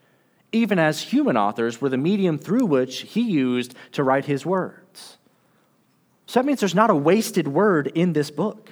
even 0.52 0.80
as 0.80 1.02
human 1.02 1.38
authors 1.38 1.80
were 1.80 1.90
the 1.90 1.98
medium 1.98 2.38
through 2.38 2.66
which 2.66 3.02
he 3.02 3.22
used 3.22 3.76
to 3.92 4.04
write 4.04 4.26
his 4.26 4.46
words. 4.46 5.18
So 6.26 6.40
that 6.40 6.46
means 6.46 6.60
there's 6.60 6.76
not 6.76 6.90
a 6.90 6.96
wasted 6.96 7.48
word 7.48 7.88
in 7.88 8.14
this 8.14 8.32
book. 8.32 8.72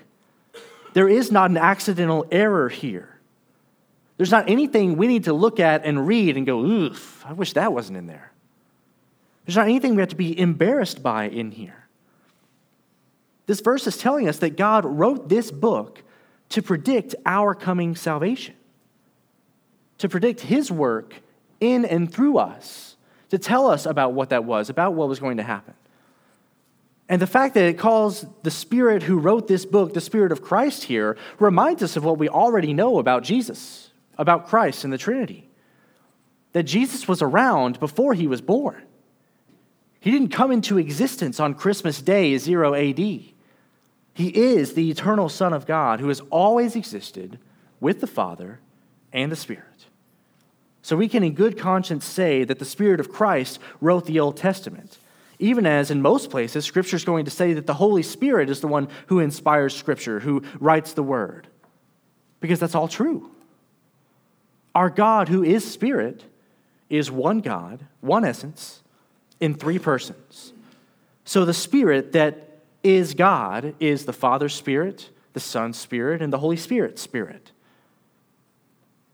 There 0.94 1.10
is 1.10 1.32
not 1.32 1.50
an 1.50 1.58
accidental 1.58 2.26
error 2.32 2.70
here. 2.70 3.17
There's 4.18 4.32
not 4.32 4.50
anything 4.50 4.98
we 4.98 5.08
need 5.08 5.26
to 5.26 5.34
look 5.34 5.60
at 5.60 5.86
and 5.86 6.08
read 6.08 6.38
and 6.38 6.46
go, 6.46 6.60
oof, 6.60 7.24
I 7.26 7.34
wish 7.34 7.54
that 7.54 7.72
wasn't 7.72 7.98
in 7.98 8.08
there. 8.08 8.32
There's 9.46 9.56
not 9.56 9.66
anything 9.66 9.96
we 9.96 10.02
have 10.02 10.10
to 10.10 10.16
be 10.16 10.38
embarrassed 10.38 11.02
by 11.02 11.26
in 11.26 11.52
here. 11.52 11.88
This 13.46 13.62
verse 13.62 13.88
is 13.88 13.98
telling 13.98 14.28
us 14.28 14.40
that 14.40 14.58
God 14.58 14.86
wrote 14.86 15.30
this 15.30 15.52
book 15.52 16.04
to 16.50 16.62
predict 16.62 17.16
our 17.26 17.56
coming 17.56 17.96
salvation. 17.96 18.56
to 20.00 20.10
predict 20.10 20.42
his 20.42 20.72
work 20.72 21.16
in 21.60 21.86
and 21.86 22.12
through 22.12 22.38
us, 22.38 22.96
to 23.30 23.38
tell 23.38 23.68
us 23.68 23.86
about 23.86 24.14
what 24.14 24.30
that 24.30 24.46
was, 24.46 24.70
about 24.70 24.94
what 24.94 25.10
was 25.10 25.20
going 25.20 25.38
to 25.38 25.44
happen. 25.44 25.74
And 27.10 27.22
the 27.22 27.28
fact 27.28 27.54
that 27.54 27.64
it 27.64 27.80
calls 27.80 28.26
the 28.44 28.52
Spirit 28.52 29.04
who 29.04 29.18
wrote 29.18 29.48
this 29.48 29.66
book 29.66 29.94
the 29.94 30.02
Spirit 30.02 30.32
of 30.32 30.42
Christ 30.42 30.84
here 30.84 31.18
reminds 31.40 31.82
us 31.82 31.96
of 31.96 32.04
what 32.04 32.18
we 32.18 32.28
already 32.28 32.74
know 32.74 33.00
about 33.00 33.24
Jesus, 33.24 33.87
about 34.18 34.48
Christ 34.48 34.84
and 34.84 34.92
the 34.92 34.98
Trinity. 34.98 35.50
That 36.54 36.64
Jesus 36.64 37.08
was 37.08 37.22
around 37.22 37.80
before 37.80 38.14
he 38.14 38.28
was 38.28 38.42
born. 38.42 38.84
He 40.00 40.12
didn't 40.12 40.30
come 40.30 40.52
into 40.52 40.78
existence 40.78 41.40
on 41.40 41.54
Christmas 41.54 42.02
Day, 42.02 42.38
0 42.38 42.74
AD. 42.74 42.98
He 42.98 43.34
is 44.18 44.74
the 44.74 44.90
eternal 44.90 45.30
Son 45.30 45.54
of 45.54 45.66
God 45.66 46.00
who 46.00 46.08
has 46.08 46.22
always 46.30 46.76
existed 46.76 47.40
with 47.80 48.02
the 48.02 48.08
Father 48.08 48.60
and 49.14 49.32
the 49.32 49.36
Spirit. 49.36 49.64
So 50.82 50.96
we 50.96 51.10
can, 51.10 51.24
in 51.24 51.34
good 51.34 51.58
conscience, 51.58 52.06
say 52.06 52.44
that 52.46 52.60
the 52.60 52.66
Spirit 52.66 53.00
of 53.00 53.12
Christ 53.12 53.60
wrote 53.82 54.06
the 54.06 54.20
Old 54.20 54.38
Testament, 54.38 54.98
even 55.38 55.66
as 55.66 55.92
in 55.92 56.02
most 56.02 56.30
places, 56.30 56.66
Scripture 56.66 56.96
is 56.96 57.04
going 57.04 57.26
to 57.26 57.32
say 57.32 57.54
that 57.54 57.68
the 57.68 57.74
Holy 57.74 58.02
Spirit 58.04 58.50
is 58.50 58.62
the 58.62 58.68
one 58.68 58.88
who 59.08 59.20
inspires 59.20 59.76
Scripture, 59.76 60.22
who 60.22 60.44
writes 60.60 60.94
the 60.94 61.04
Word, 61.04 61.48
because 62.40 62.60
that's 62.60 62.74
all 62.74 62.88
true. 62.88 63.30
Our 64.78 64.92
God, 64.92 65.28
who 65.28 65.44
is 65.44 65.66
Spirit, 65.66 66.24
is 66.88 67.10
one 67.10 67.40
God, 67.40 67.84
one 68.00 68.24
essence, 68.24 68.84
in 69.40 69.56
three 69.56 69.80
persons. 69.80 70.54
So 71.26 71.46
the 71.46 71.54
Spirit 71.54 72.12
that 72.12 72.60
is 72.84 73.16
God 73.16 73.74
is 73.80 74.06
the 74.06 74.14
Father's 74.14 74.54
Spirit, 74.54 75.10
the 75.34 75.40
Son's 75.40 75.80
Spirit, 75.80 76.22
and 76.22 76.32
the 76.32 76.38
Holy 76.38 76.58
Spirit's 76.58 77.02
Spirit. 77.02 77.52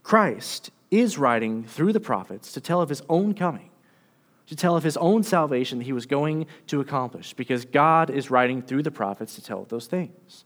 Christ 0.02 0.70
is 0.90 1.16
writing 1.16 1.64
through 1.64 1.94
the 1.94 1.98
prophets 1.98 2.52
to 2.52 2.60
tell 2.60 2.82
of 2.82 2.90
his 2.90 3.00
own 3.08 3.32
coming, 3.32 3.70
to 4.48 4.54
tell 4.54 4.76
of 4.76 4.84
his 4.84 4.98
own 4.98 5.22
salvation 5.22 5.78
that 5.78 5.84
he 5.84 5.94
was 5.94 6.04
going 6.04 6.46
to 6.66 6.80
accomplish, 6.82 7.32
because 7.32 7.64
God 7.64 8.10
is 8.10 8.30
writing 8.30 8.60
through 8.60 8.82
the 8.82 8.90
prophets 8.90 9.34
to 9.36 9.42
tell 9.42 9.62
of 9.62 9.70
those 9.70 9.86
things. 9.86 10.44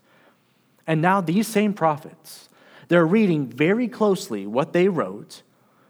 And 0.87 1.03
now 1.03 1.21
these 1.21 1.49
same 1.49 1.75
prophets, 1.75 2.49
they're 2.89 3.07
reading 3.07 3.47
very 3.47 3.87
closely 3.89 4.47
what 4.47 4.73
they 4.73 4.89
wrote. 4.89 5.43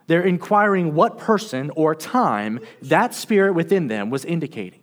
They're 0.09 0.23
inquiring 0.23 0.95
what 0.95 1.19
person 1.19 1.71
or 1.77 1.95
time 1.95 2.61
that 2.83 3.15
spirit 3.15 3.55
within 3.55 3.89
them 3.89 4.11
was 4.11 4.25
indicating. 4.25 4.81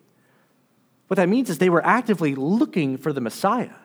What 1.08 1.18
that 1.18 1.30
means 1.30 1.50
is 1.50 1.58
they 1.58 1.70
were 1.70 1.86
actively 1.86 2.36
looking 2.36 2.98
for 2.98 3.14
the 3.14 3.22
Messiah. 3.22 3.76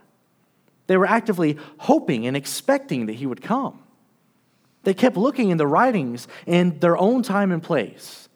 They 0.87 0.97
were 0.97 1.07
actively 1.07 1.59
hoping 1.79 2.27
and 2.27 2.37
expecting 2.37 3.07
that 3.07 3.15
he 3.15 3.27
would 3.27 3.43
come. 3.43 3.83
They 4.83 4.95
kept 4.95 5.17
looking 5.17 5.51
in 5.51 5.59
the 5.59 5.67
writings 5.67 6.27
in 6.47 6.79
their 6.79 6.97
own 6.97 7.23
time 7.23 7.53
and 7.53 7.63
place. 7.63 8.29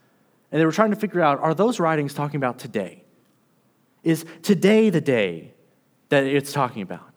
And 0.52 0.60
they 0.60 0.66
were 0.66 0.72
trying 0.72 0.90
to 0.90 0.96
figure 0.96 1.22
out 1.22 1.40
are 1.40 1.54
those 1.54 1.80
writings 1.80 2.14
talking 2.14 2.36
about 2.36 2.58
today? 2.58 3.02
Is 4.02 4.26
today 4.42 4.90
the 4.90 5.00
day 5.00 5.54
that 6.10 6.24
it's 6.24 6.52
talking 6.52 6.82
about? 6.82 7.13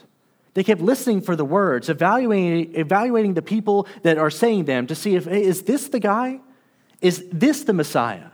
They 0.58 0.64
kept 0.64 0.82
listening 0.82 1.22
for 1.22 1.36
the 1.36 1.46
words, 1.46 1.88
evaluating, 1.88 2.74
evaluating 2.74 3.36
the 3.36 3.44
people 3.44 3.88
that 4.02 4.18
are 4.18 4.32
saying 4.32 4.66
them 4.66 4.88
to 4.88 4.96
see 4.96 5.14
if, 5.14 5.26
hey, 5.26 5.44
is 5.44 5.62
this 5.62 5.90
the 5.90 6.00
guy? 6.00 6.40
Is 7.00 7.24
this 7.32 7.62
the 7.62 7.74
Messiah? 7.74 8.30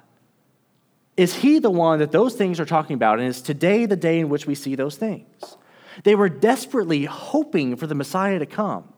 Is 1.18 1.36
he 1.36 1.60
the 1.60 1.70
one 1.70 2.00
that 2.00 2.14
those 2.14 2.34
things 2.36 2.62
are 2.62 2.66
talking 2.66 2.94
about? 2.94 3.20
And 3.20 3.28
is 3.28 3.42
today 3.42 3.86
the 3.86 3.98
day 3.98 4.22
in 4.22 4.30
which 4.30 4.48
we 4.48 4.56
see 4.56 4.76
those 4.76 4.96
things? 4.96 5.58
They 6.06 6.16
were 6.16 6.30
desperately 6.30 7.04
hoping 7.04 7.76
for 7.76 7.88
the 7.88 7.96
Messiah 7.96 8.40
to 8.40 8.46
come. 8.46 8.94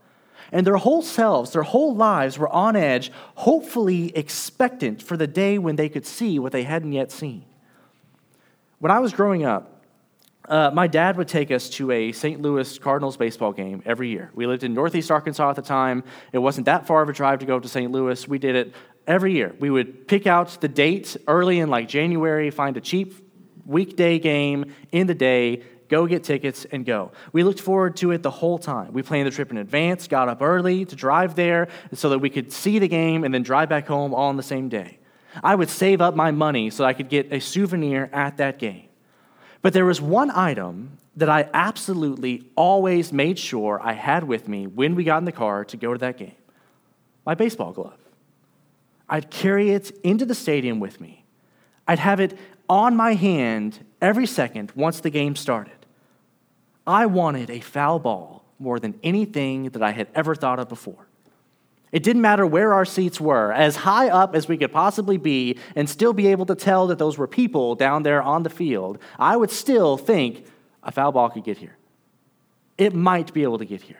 And 0.51 0.67
their 0.67 0.77
whole 0.77 1.01
selves, 1.01 1.51
their 1.53 1.63
whole 1.63 1.95
lives 1.95 2.37
were 2.37 2.49
on 2.49 2.75
edge, 2.75 3.11
hopefully 3.33 4.15
expectant 4.15 5.01
for 5.01 5.17
the 5.17 5.25
day 5.25 5.57
when 5.57 5.77
they 5.77 5.89
could 5.89 6.05
see 6.05 6.37
what 6.37 6.51
they 6.51 6.61
hadn't 6.61 6.93
yet 6.93 7.11
seen. 7.11 7.45
When 8.77 8.91
I 8.91 8.99
was 8.99 9.13
growing 9.13 9.43
up, 9.43 9.74
uh, 10.47 10.71
my 10.73 10.87
dad 10.87 11.17
would 11.17 11.27
take 11.27 11.51
us 11.51 11.69
to 11.69 11.91
a 11.91 12.11
St. 12.11 12.41
Louis 12.41 12.77
Cardinals 12.79 13.17
baseball 13.17 13.51
game 13.51 13.81
every 13.85 14.09
year. 14.09 14.31
We 14.33 14.45
lived 14.47 14.63
in 14.63 14.73
Northeast 14.73 15.11
Arkansas 15.11 15.49
at 15.49 15.55
the 15.55 15.61
time. 15.61 16.03
It 16.31 16.39
wasn't 16.39 16.65
that 16.65 16.85
far 16.85 17.01
of 17.01 17.09
a 17.09 17.13
drive 17.13 17.39
to 17.39 17.45
go 17.45 17.59
to 17.59 17.67
St. 17.67 17.91
Louis. 17.91 18.27
We 18.27 18.37
did 18.37 18.55
it 18.55 18.73
every 19.07 19.33
year. 19.33 19.55
We 19.59 19.69
would 19.69 20.07
pick 20.07 20.27
out 20.27 20.61
the 20.61 20.67
date 20.67 21.17
early 21.27 21.59
in 21.59 21.69
like 21.69 21.87
January, 21.87 22.49
find 22.51 22.77
a 22.77 22.81
cheap 22.81 23.15
weekday 23.65 24.19
game 24.19 24.73
in 24.91 25.07
the 25.07 25.15
day, 25.15 25.63
go 25.89 26.05
get 26.05 26.23
tickets, 26.23 26.65
and 26.65 26.85
go. 26.85 27.11
We 27.33 27.43
looked 27.43 27.59
forward 27.59 27.97
to 27.97 28.11
it 28.11 28.21
the 28.21 28.31
whole 28.31 28.59
time. 28.59 28.93
We 28.93 29.01
planned 29.01 29.27
the 29.27 29.31
trip 29.31 29.51
in 29.51 29.57
advance, 29.57 30.07
got 30.07 30.29
up 30.29 30.41
early 30.41 30.85
to 30.85 30.95
drive 30.95 31.35
there 31.35 31.67
so 31.93 32.09
that 32.09 32.19
we 32.19 32.29
could 32.29 32.51
see 32.51 32.79
the 32.79 32.87
game 32.87 33.23
and 33.23 33.33
then 33.33 33.43
drive 33.43 33.69
back 33.69 33.87
home 33.87 34.13
all 34.13 34.29
on 34.29 34.37
the 34.37 34.43
same 34.43 34.69
day. 34.69 34.99
I 35.43 35.55
would 35.55 35.69
save 35.69 36.01
up 36.01 36.15
my 36.15 36.31
money 36.31 36.69
so 36.69 36.85
I 36.85 36.93
could 36.93 37.09
get 37.09 37.33
a 37.33 37.39
souvenir 37.39 38.09
at 38.13 38.37
that 38.37 38.59
game. 38.59 38.87
But 39.65 39.73
there 39.73 39.85
was 39.85 39.99
one 39.99 40.29
item 40.29 40.99
that 41.15 41.27
I 41.27 41.49
absolutely 41.51 42.43
always 42.55 43.11
made 43.11 43.39
sure 43.39 43.79
I 43.81 43.93
had 43.93 44.23
with 44.23 44.47
me 44.47 44.67
when 44.67 44.93
we 44.93 45.03
got 45.03 45.17
in 45.17 45.25
the 45.25 45.31
car 45.31 45.65
to 45.65 45.75
go 45.75 45.91
to 45.91 45.97
that 45.97 46.19
game 46.19 46.35
my 47.25 47.33
baseball 47.33 47.71
glove. 47.71 47.97
I'd 49.09 49.31
carry 49.31 49.71
it 49.71 49.89
into 50.03 50.23
the 50.23 50.35
stadium 50.35 50.79
with 50.79 51.01
me. 51.01 51.25
I'd 51.87 51.97
have 51.97 52.19
it 52.19 52.37
on 52.69 52.95
my 52.95 53.15
hand 53.15 53.83
every 54.03 54.27
second 54.27 54.71
once 54.75 54.99
the 54.99 55.09
game 55.09 55.35
started. 55.35 55.87
I 56.85 57.07
wanted 57.07 57.49
a 57.49 57.59
foul 57.59 57.97
ball 57.97 58.45
more 58.59 58.79
than 58.79 58.99
anything 59.01 59.71
that 59.71 59.81
I 59.81 59.93
had 59.93 60.09
ever 60.13 60.35
thought 60.35 60.59
of 60.59 60.69
before. 60.69 61.07
It 61.91 62.03
didn't 62.03 62.21
matter 62.21 62.45
where 62.45 62.73
our 62.73 62.85
seats 62.85 63.21
were, 63.21 63.53
as 63.53 63.75
high 63.75 64.09
up 64.09 64.35
as 64.35 64.47
we 64.47 64.57
could 64.57 64.71
possibly 64.71 65.17
be, 65.17 65.57
and 65.75 65.89
still 65.89 66.13
be 66.13 66.27
able 66.27 66.45
to 66.47 66.55
tell 66.55 66.87
that 66.87 66.97
those 66.97 67.17
were 67.17 67.27
people 67.27 67.75
down 67.75 68.03
there 68.03 68.21
on 68.21 68.43
the 68.43 68.49
field, 68.49 68.97
I 69.17 69.37
would 69.37 69.51
still 69.51 69.97
think 69.97 70.45
a 70.83 70.91
foul 70.91 71.11
ball 71.11 71.29
could 71.29 71.43
get 71.43 71.57
here. 71.57 71.77
It 72.77 72.93
might 72.93 73.33
be 73.33 73.43
able 73.43 73.59
to 73.59 73.65
get 73.65 73.81
here. 73.81 73.99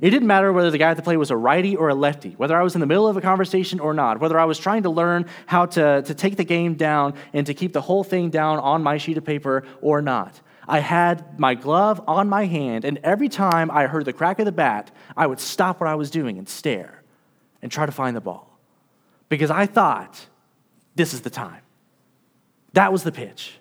It 0.00 0.10
didn't 0.10 0.28
matter 0.28 0.52
whether 0.52 0.70
the 0.70 0.78
guy 0.78 0.90
at 0.90 0.96
the 0.96 1.02
plate 1.02 1.16
was 1.16 1.30
a 1.30 1.36
righty 1.36 1.74
or 1.74 1.88
a 1.88 1.94
lefty, 1.94 2.32
whether 2.32 2.58
I 2.58 2.62
was 2.62 2.74
in 2.74 2.80
the 2.80 2.86
middle 2.86 3.08
of 3.08 3.16
a 3.16 3.20
conversation 3.22 3.80
or 3.80 3.94
not, 3.94 4.20
whether 4.20 4.38
I 4.38 4.44
was 4.44 4.58
trying 4.58 4.82
to 4.82 4.90
learn 4.90 5.26
how 5.46 5.66
to, 5.66 6.02
to 6.02 6.14
take 6.14 6.36
the 6.36 6.44
game 6.44 6.74
down 6.74 7.14
and 7.32 7.46
to 7.46 7.54
keep 7.54 7.72
the 7.72 7.80
whole 7.80 8.04
thing 8.04 8.28
down 8.28 8.58
on 8.58 8.82
my 8.82 8.98
sheet 8.98 9.16
of 9.16 9.24
paper 9.24 9.64
or 9.80 10.02
not. 10.02 10.38
I 10.68 10.80
had 10.80 11.38
my 11.38 11.54
glove 11.54 12.02
on 12.06 12.28
my 12.28 12.44
hand, 12.44 12.84
and 12.84 12.98
every 13.04 13.28
time 13.28 13.70
I 13.70 13.86
heard 13.86 14.04
the 14.04 14.12
crack 14.12 14.38
of 14.38 14.44
the 14.44 14.52
bat, 14.52 14.90
I 15.16 15.26
would 15.26 15.40
stop 15.40 15.80
what 15.80 15.88
I 15.88 15.94
was 15.94 16.10
doing 16.10 16.38
and 16.38 16.48
stare 16.48 16.95
and 17.62 17.70
try 17.70 17.86
to 17.86 17.92
find 17.92 18.16
the 18.16 18.20
ball. 18.20 18.58
Because 19.28 19.50
I 19.50 19.66
thought, 19.66 20.26
this 20.94 21.12
is 21.12 21.22
the 21.22 21.30
time. 21.30 21.62
That 22.72 22.92
was 22.92 23.02
the 23.02 23.12
pitch. 23.12 23.58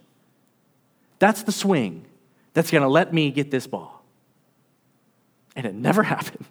That's 1.19 1.43
the 1.43 1.51
swing 1.51 2.05
that's 2.53 2.71
going 2.71 2.81
to 2.81 2.89
let 2.89 3.13
me 3.13 3.31
get 3.31 3.51
this 3.51 3.67
ball. 3.67 4.03
And 5.55 5.65
it 5.65 5.73
never 5.73 6.03
happened. 6.15 6.45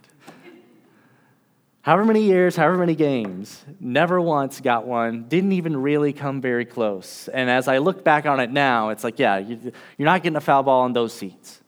however 1.83 2.05
many 2.05 2.23
years, 2.23 2.57
however 2.57 2.79
many 2.79 2.95
games, 2.95 3.65
never 3.81 4.21
once 4.21 4.61
got 4.61 4.87
one, 4.87 5.25
didn't 5.29 5.53
even 5.53 5.77
really 5.77 6.13
come 6.13 6.41
very 6.41 6.65
close. 6.65 7.29
And 7.29 7.51
as 7.51 7.69
I 7.69 7.79
look 7.79 8.05
back 8.05 8.27
on 8.27 8.41
it 8.41 8.51
now, 8.51 8.91
it's 8.91 9.05
like, 9.05 9.19
yeah, 9.19 9.39
you're 9.39 9.73
not 9.99 10.23
getting 10.23 10.37
a 10.37 10.41
foul 10.41 10.63
ball 10.63 10.87
in 10.87 10.93
those 10.93 11.13
seats. 11.13 11.61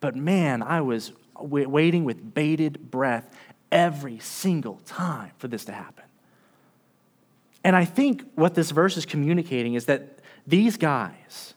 But 0.00 0.14
man, 0.14 0.62
I 0.62 0.82
was 0.82 1.12
waiting 1.38 2.04
with 2.04 2.34
bated 2.34 2.90
breath 2.90 3.35
every 3.76 4.18
single 4.18 4.80
time 4.86 5.32
for 5.36 5.48
this 5.48 5.66
to 5.66 5.72
happen. 5.72 6.04
And 7.62 7.76
I 7.76 7.84
think 7.84 8.24
what 8.34 8.54
this 8.54 8.70
verse 8.70 8.96
is 8.96 9.04
communicating 9.04 9.74
is 9.74 9.84
that 9.84 10.20
these 10.46 10.78
guys, 10.78 11.52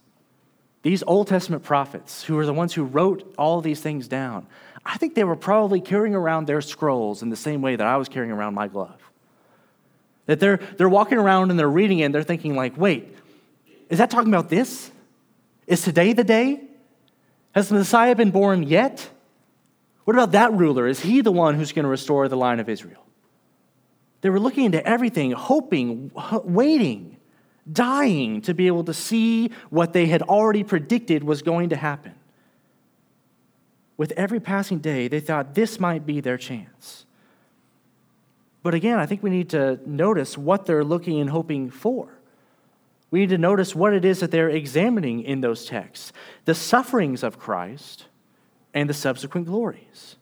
these 0.81 1.01
Old 1.07 1.27
Testament 1.27 1.63
prophets, 1.63 2.23
who 2.23 2.35
were 2.35 2.45
the 2.45 2.53
ones 2.53 2.73
who 2.73 2.83
wrote 2.83 3.33
all 3.37 3.61
these 3.61 3.79
things 3.79 4.09
down, 4.09 4.47
I 4.85 4.97
think 4.97 5.15
they 5.15 5.23
were 5.23 5.37
probably 5.37 5.79
carrying 5.79 6.13
around 6.13 6.45
their 6.45 6.59
scrolls 6.59 7.23
in 7.23 7.29
the 7.29 7.37
same 7.37 7.61
way 7.61 7.77
that 7.77 7.87
I 7.87 7.95
was 7.95 8.09
carrying 8.09 8.31
around 8.31 8.53
my 8.53 8.67
glove. 8.67 8.99
That 10.25 10.41
they're, 10.41 10.59
they're 10.77 10.89
walking 10.89 11.17
around 11.17 11.51
and 11.51 11.59
they're 11.59 11.69
reading 11.69 11.99
it 11.99 12.03
and 12.03 12.13
they're 12.13 12.23
thinking, 12.23 12.53
like, 12.53 12.75
wait, 12.75 13.15
is 13.89 13.99
that 13.99 14.09
talking 14.09 14.29
about 14.29 14.49
this? 14.49 14.91
Is 15.67 15.81
today 15.83 16.11
the 16.11 16.25
day? 16.25 16.63
Has 17.55 17.69
the 17.69 17.75
Messiah 17.75 18.13
been 18.13 18.31
born 18.31 18.63
yet? 18.63 19.09
What 20.09 20.15
about 20.15 20.31
that 20.31 20.51
ruler? 20.53 20.87
Is 20.87 21.01
he 21.01 21.21
the 21.21 21.31
one 21.31 21.53
who's 21.53 21.71
going 21.71 21.83
to 21.83 21.89
restore 21.89 22.27
the 22.27 22.35
line 22.35 22.59
of 22.59 22.67
Israel? 22.67 23.05
They 24.21 24.31
were 24.31 24.39
looking 24.39 24.65
into 24.65 24.83
everything, 24.83 25.33
hoping, 25.33 26.09
waiting 26.43 27.17
dying 27.71 28.41
to 28.41 28.55
be 28.55 28.65
able 28.65 28.85
to 28.85 28.93
see 28.95 29.51
what 29.69 29.93
they 29.93 30.07
had 30.07 30.23
already 30.23 30.63
predicted 30.63 31.23
was 31.23 31.43
going 31.43 31.69
to 31.69 31.75
happen. 31.75 32.15
With 33.97 34.11
every 34.13 34.39
passing 34.39 34.79
day, 34.79 35.09
they 35.09 35.19
thought 35.19 35.53
this 35.53 35.79
might 35.79 36.07
be 36.07 36.21
their 36.21 36.39
chance. 36.39 37.05
But 38.63 38.73
again, 38.73 38.97
I 38.97 39.05
think 39.05 39.21
we 39.21 39.29
need 39.29 39.49
to 39.49 39.79
notice 39.85 40.39
what 40.39 40.65
they're 40.65 40.83
looking 40.83 41.19
and 41.19 41.29
hoping 41.29 41.69
for. 41.69 42.09
We 43.11 43.19
need 43.19 43.29
to 43.29 43.37
notice 43.37 43.75
what 43.75 43.93
it 43.93 44.03
is 44.03 44.21
that 44.21 44.31
they're 44.31 44.49
examining 44.49 45.21
in 45.21 45.41
those 45.41 45.65
texts 45.65 46.11
the 46.45 46.55
sufferings 46.55 47.21
of 47.21 47.37
Christ 47.37 48.05
and 48.73 48.89
the 48.89 48.93
subsequent 48.93 49.47
glories. 49.47 50.15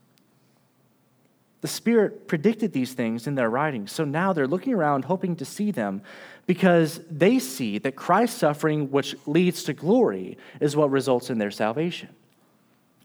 The 1.62 1.68
Spirit 1.68 2.27
predicted 2.27 2.72
these 2.72 2.94
things 2.94 3.27
in 3.27 3.36
their 3.36 3.50
writings. 3.50 3.92
So 3.92 4.06
now 4.06 4.32
they're 4.32 4.48
looking 4.48 4.74
around 4.74 5.06
hoping 5.06 5.36
to 5.38 5.46
see 5.46 5.72
them 5.72 6.01
because 6.46 7.01
they 7.10 7.39
see 7.39 7.77
that 7.80 7.96
Christ's 7.96 8.39
suffering, 8.39 8.92
which 8.92 9.16
leads 9.25 9.63
to 9.63 9.74
glory, 9.74 10.38
is 10.62 10.75
what 10.75 10.92
results 10.92 11.30
in 11.30 11.39
their 11.39 11.51
salvation. 11.51 12.10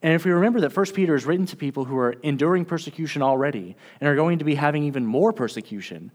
And 0.03 0.15
if 0.15 0.25
we 0.25 0.33
remember 0.33 0.61
that 0.61 0.77
1 0.77 0.87
Peter 0.95 1.15
is 1.15 1.25
written 1.25 1.47
to 1.47 1.57
people 1.57 1.85
who 1.85 1.97
are 1.97 2.13
enduring 2.23 2.65
persecution 2.65 3.23
already 3.23 3.77
and 4.01 4.09
are 4.09 4.17
going 4.17 4.39
to 4.41 4.45
be 4.45 4.57
having 4.57 4.85
even 4.85 5.07
more 5.07 5.33
persecution, 5.33 6.11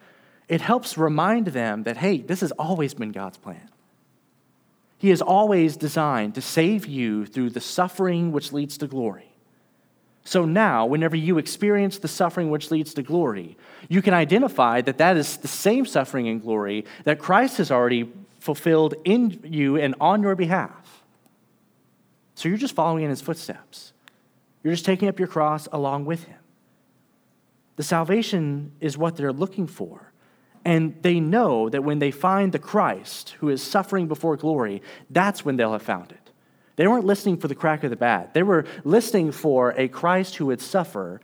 it 0.48 0.62
helps 0.62 0.98
remind 0.98 1.48
them 1.48 1.84
that, 1.84 1.98
hey, 1.98 2.20
this 2.20 2.42
has 2.42 2.52
always 2.54 2.94
been 2.94 3.12
God's 3.12 3.38
plan. 3.38 3.70
He 4.98 5.12
is 5.12 5.22
always 5.22 5.78
designed 5.78 6.36
to 6.36 6.42
save 6.42 6.86
you 6.86 7.26
through 7.26 7.52
the 7.52 7.62
suffering 7.62 8.32
which 8.32 8.52
leads 8.52 8.78
to 8.80 8.88
glory. 8.88 9.32
So 10.24 10.44
now, 10.44 10.86
whenever 10.86 11.16
you 11.16 11.38
experience 11.38 12.00
the 12.00 12.08
suffering 12.08 12.50
which 12.50 12.70
leads 12.70 12.94
to 12.96 13.04
glory, 13.04 13.56
you 13.88 14.02
can 14.02 14.14
identify 14.14 14.82
that 14.82 14.98
that 14.98 15.16
is 15.16 15.38
the 15.38 15.48
same 15.48 15.86
suffering 15.86 16.28
and 16.28 16.42
glory 16.42 16.86
that 17.06 17.20
Christ 17.20 17.60
has 17.60 17.72
already 17.72 18.12
fulfilled 18.40 18.96
in 19.06 19.40
you 19.44 19.78
and 19.78 19.96
on 20.02 20.22
your 20.22 20.36
behalf. 20.36 21.04
So 22.36 22.50
you're 22.50 22.58
just 22.58 22.76
following 22.76 23.04
in 23.04 23.10
his 23.10 23.22
footsteps. 23.22 23.94
You're 24.64 24.74
just 24.74 24.86
taking 24.86 25.08
up 25.08 25.18
your 25.18 25.30
cross 25.30 25.68
along 25.72 26.06
with 26.06 26.26
him. 26.26 26.40
The 27.78 27.84
salvation 27.84 28.74
is 28.82 28.98
what 28.98 29.16
they're 29.16 29.32
looking 29.32 29.66
for. 29.66 30.07
And 30.68 31.02
they 31.02 31.22
know 31.22 31.70
that 31.70 31.86
when 31.86 32.00
they 32.00 32.12
find 32.12 32.52
the 32.52 32.60
Christ 32.60 33.36
who 33.40 33.48
is 33.48 33.64
suffering 33.64 34.10
before 34.10 34.36
glory, 34.36 34.82
that's 35.10 35.46
when 35.46 35.56
they'll 35.56 35.72
have 35.72 35.82
found 35.82 36.12
it. 36.12 36.32
They 36.76 36.86
weren't 36.90 37.06
listening 37.06 37.38
for 37.38 37.48
the 37.48 37.56
crack 37.56 37.86
of 37.86 37.90
the 37.90 37.96
bat. 37.96 38.34
They 38.34 38.44
were 38.44 38.66
listening 38.84 39.32
for 39.32 39.74
a 39.78 39.88
Christ 39.88 40.36
who 40.36 40.48
would 40.48 40.60
suffer 40.60 41.22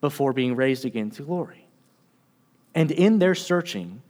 before 0.00 0.32
being 0.32 0.56
raised 0.56 0.86
again 0.86 1.10
to 1.10 1.24
glory. 1.24 1.66
And 2.74 2.90
in 2.90 3.18
their 3.18 3.34
searching, 3.34 4.00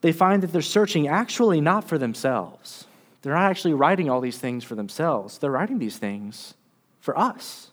they 0.00 0.10
find 0.10 0.42
that 0.42 0.52
they're 0.52 0.60
searching 0.60 1.06
actually 1.06 1.60
not 1.60 1.84
for 1.84 1.98
themselves. 1.98 2.88
They're 3.22 3.34
not 3.34 3.48
actually 3.48 3.74
writing 3.74 4.10
all 4.10 4.20
these 4.20 4.38
things 4.38 4.64
for 4.64 4.74
themselves. 4.74 5.38
They're 5.38 5.52
writing 5.52 5.78
these 5.78 5.98
things 5.98 6.54
for 6.98 7.16
us, 7.16 7.70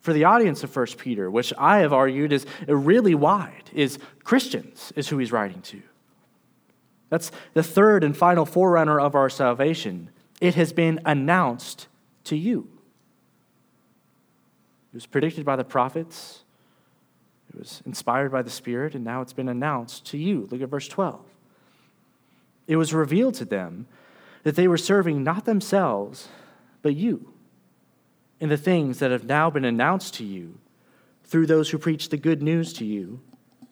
for 0.00 0.12
the 0.12 0.24
audience 0.24 0.62
of 0.64 0.74
1 0.74 0.86
Peter, 0.98 1.30
which 1.30 1.52
I 1.58 1.78
have 1.78 1.92
argued 1.92 2.32
is 2.32 2.46
really 2.66 3.14
wide, 3.14 3.70
is 3.74 3.98
Christians, 4.24 4.92
is 4.96 5.08
who 5.08 5.18
he's 5.18 5.32
writing 5.32 5.60
to. 5.62 5.82
That's 7.10 7.30
the 7.54 7.62
third 7.62 8.04
and 8.04 8.16
final 8.16 8.44
forerunner 8.44 9.00
of 9.00 9.14
our 9.14 9.30
salvation 9.30 10.10
it 10.40 10.54
has 10.54 10.72
been 10.72 11.00
announced 11.04 11.88
to 12.24 12.36
you. 12.36 12.68
It 14.92 14.96
was 14.96 15.06
predicted 15.06 15.44
by 15.44 15.56
the 15.56 15.64
prophets, 15.64 16.44
it 17.52 17.58
was 17.58 17.82
inspired 17.86 18.30
by 18.30 18.42
the 18.42 18.50
Spirit, 18.50 18.94
and 18.94 19.04
now 19.04 19.20
it's 19.20 19.32
been 19.32 19.48
announced 19.48 20.04
to 20.06 20.18
you. 20.18 20.46
Look 20.50 20.60
at 20.60 20.68
verse 20.68 20.86
12. 20.86 21.20
It 22.66 22.76
was 22.76 22.94
revealed 22.94 23.34
to 23.34 23.44
them 23.44 23.86
that 24.42 24.54
they 24.54 24.68
were 24.68 24.78
serving 24.78 25.24
not 25.24 25.44
themselves, 25.44 26.28
but 26.82 26.94
you, 26.94 27.32
in 28.40 28.48
the 28.48 28.56
things 28.56 28.98
that 28.98 29.10
have 29.10 29.24
now 29.24 29.50
been 29.50 29.64
announced 29.64 30.14
to 30.14 30.24
you 30.24 30.58
through 31.24 31.46
those 31.46 31.70
who 31.70 31.78
preach 31.78 32.08
the 32.08 32.16
good 32.16 32.42
news 32.42 32.72
to 32.74 32.84
you 32.84 33.20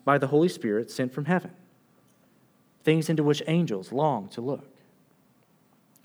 by 0.05 0.19
the 0.19 0.27
Holy 0.27 0.49
Spirit 0.49 0.91
sent 0.91 1.13
from 1.13 1.25
heaven, 1.25 1.51
things 2.85 3.09
into 3.09 3.23
which 3.23 3.43
angels 3.47 3.93
long 3.93 4.29
to 4.29 4.41
look. 4.41 4.69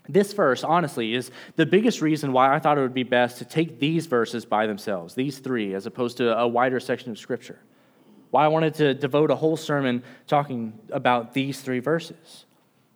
This 0.08 0.32
verse, 0.32 0.64
honestly, 0.64 1.14
is 1.14 1.30
the 1.54 1.66
biggest 1.66 2.00
reason 2.00 2.32
why 2.32 2.52
I 2.52 2.58
thought 2.58 2.76
it 2.76 2.80
would 2.80 2.94
be 2.94 3.04
best 3.04 3.38
to 3.38 3.44
take 3.44 3.78
these 3.78 4.06
verses 4.06 4.44
by 4.44 4.66
themselves, 4.66 5.14
these 5.14 5.38
three, 5.38 5.74
as 5.74 5.86
opposed 5.86 6.16
to 6.16 6.36
a 6.36 6.48
wider 6.48 6.80
section 6.80 7.12
of 7.12 7.18
Scripture. 7.18 7.60
Why 8.30 8.44
I 8.44 8.48
wanted 8.48 8.74
to 8.74 8.94
devote 8.94 9.30
a 9.30 9.36
whole 9.36 9.56
sermon 9.56 10.02
talking 10.26 10.72
about 10.90 11.34
these 11.34 11.60
three 11.60 11.78
verses. 11.78 12.46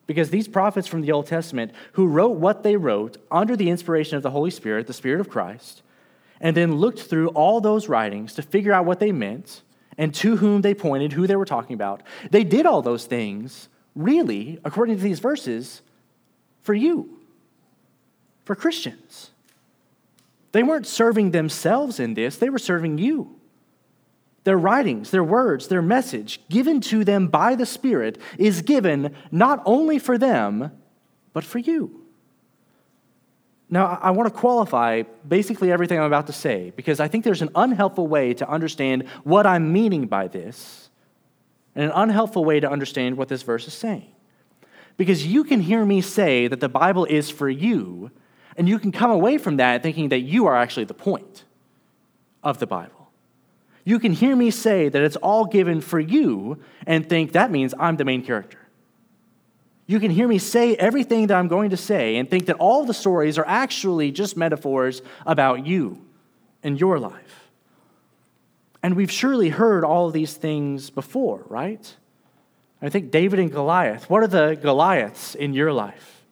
Because 0.07 0.31
these 0.31 0.49
prophets 0.49 0.87
from 0.87 1.01
the 1.01 1.13
Old 1.13 1.27
Testament, 1.27 1.73
who 1.93 2.07
wrote 2.07 2.37
what 2.37 2.63
they 2.63 2.77
wrote 2.77 3.17
under 3.31 3.57
the 3.57 3.71
inspiration 3.71 4.17
of 4.17 4.23
the 4.23 4.31
Holy 4.31 4.51
Spirit, 4.51 4.87
the 4.87 4.93
Spirit 4.93 5.21
of 5.21 5.29
Christ, 5.29 5.83
and 6.41 6.57
then 6.57 6.77
looked 6.77 7.01
through 7.01 7.29
all 7.29 7.61
those 7.61 7.89
writings 7.89 8.35
to 8.35 8.43
figure 8.43 8.73
out 8.73 8.85
what 8.85 9.01
they 9.01 9.11
meant 9.13 9.63
and 9.99 10.15
to 10.15 10.37
whom 10.37 10.63
they 10.63 10.75
pointed, 10.75 11.13
who 11.13 11.27
they 11.27 11.37
were 11.37 11.47
talking 11.47 11.75
about, 11.75 12.03
they 12.31 12.45
did 12.45 12.67
all 12.67 12.83
those 12.83 13.07
things, 13.07 13.69
really, 13.95 14.59
according 14.65 14.97
to 14.97 15.03
these 15.03 15.21
verses, 15.21 15.83
for 16.63 16.75
you, 16.75 17.19
for 18.45 18.55
Christians. 18.55 19.31
They 20.53 20.63
weren't 20.63 20.87
serving 20.87 21.31
themselves 21.31 21.99
in 21.99 22.15
this, 22.15 22.37
they 22.37 22.51
were 22.51 22.59
serving 22.59 22.99
you. 22.99 23.36
Their 24.47 24.57
writings, 24.57 25.11
their 25.11 25.25
words, 25.25 25.67
their 25.67 25.83
message, 25.83 26.41
given 26.49 26.81
to 26.83 27.05
them 27.05 27.27
by 27.27 27.57
the 27.57 27.67
Spirit, 27.67 28.17
is 28.39 28.63
given 28.63 29.13
not 29.33 29.61
only 29.67 29.99
for 29.99 30.17
them, 30.17 30.71
but 31.33 31.43
for 31.43 31.59
you. 31.59 32.07
Now, 33.69 33.99
I 34.01 34.13
want 34.13 34.33
to 34.33 34.39
qualify 34.39 35.03
basically 35.27 35.73
everything 35.73 35.99
I'm 35.99 36.05
about 36.05 36.29
to 36.29 36.33
say 36.33 36.73
because 36.77 37.01
I 37.01 37.09
think 37.09 37.25
there's 37.25 37.43
an 37.43 37.51
unhelpful 37.57 38.07
way 38.07 38.35
to 38.35 38.49
understand 38.49 39.09
what 39.25 39.47
I'm 39.47 39.73
meaning 39.73 40.07
by 40.07 40.29
this, 40.29 40.91
and 41.75 41.87
an 41.87 41.91
unhelpful 41.93 42.45
way 42.45 42.61
to 42.61 42.71
understand 42.71 43.17
what 43.17 43.27
this 43.27 43.43
verse 43.43 43.67
is 43.67 43.75
saying. 43.75 44.13
Because 44.97 45.27
you 45.27 45.43
can 45.43 45.61
hear 45.61 45.85
me 45.85 46.01
say 46.01 46.47
that 46.47 46.61
the 46.61 46.69
Bible 46.69 47.05
is 47.05 47.31
for 47.31 47.51
you, 47.51 48.13
and 48.57 48.69
you 48.69 48.79
can 48.79 48.93
come 48.93 49.11
away 49.11 49.39
from 49.39 49.57
that 49.57 49.83
thinking 49.83 50.11
that 50.11 50.21
you 50.21 50.47
are 50.47 50.57
actually 50.57 50.85
the 50.85 50.95
point 50.95 51.43
of 52.45 52.61
the 52.61 52.67
Bible. 52.69 52.96
You 53.87 54.01
can 54.01 54.11
hear 54.11 54.35
me 54.35 54.51
say 54.51 54.89
that 54.89 55.01
it's 55.01 55.15
all 55.15 55.45
given 55.45 55.81
for 55.81 56.01
you 56.01 56.61
and 56.89 57.09
think 57.09 57.33
that 57.33 57.53
means 57.53 57.73
I'm 57.79 57.97
the 57.97 58.05
main 58.05 58.25
character. 58.25 58.59
You 59.87 60.01
can 60.01 60.11
hear 60.11 60.27
me 60.27 60.39
say 60.39 60.75
everything 60.75 61.29
that 61.29 61.37
I'm 61.37 61.47
going 61.47 61.71
to 61.71 61.77
say 61.77 62.17
and 62.17 62.29
think 62.29 62.47
that 62.47 62.57
all 62.57 62.85
the 62.85 62.93
stories 62.93 63.39
are 63.39 63.47
actually 63.47 64.11
just 64.11 64.37
metaphors 64.37 65.03
about 65.25 65.65
you 65.65 66.05
and 66.65 66.81
your 66.81 66.99
life. 66.99 67.49
And 68.83 68.97
we've 68.97 69.11
surely 69.11 69.51
heard 69.51 69.85
all 69.85 70.09
of 70.09 70.13
these 70.13 70.35
things 70.35 70.91
before, 70.91 71.45
right? 71.47 71.95
I 72.83 72.89
think 72.89 73.13
David 73.13 73.39
and 73.39 73.53
Goliath. 73.53 74.11
What 74.11 74.25
are 74.25 74.27
the 74.27 74.59
Goliaths 74.61 75.37
in 75.37 75.55
your 75.55 75.73
life? 75.73 76.25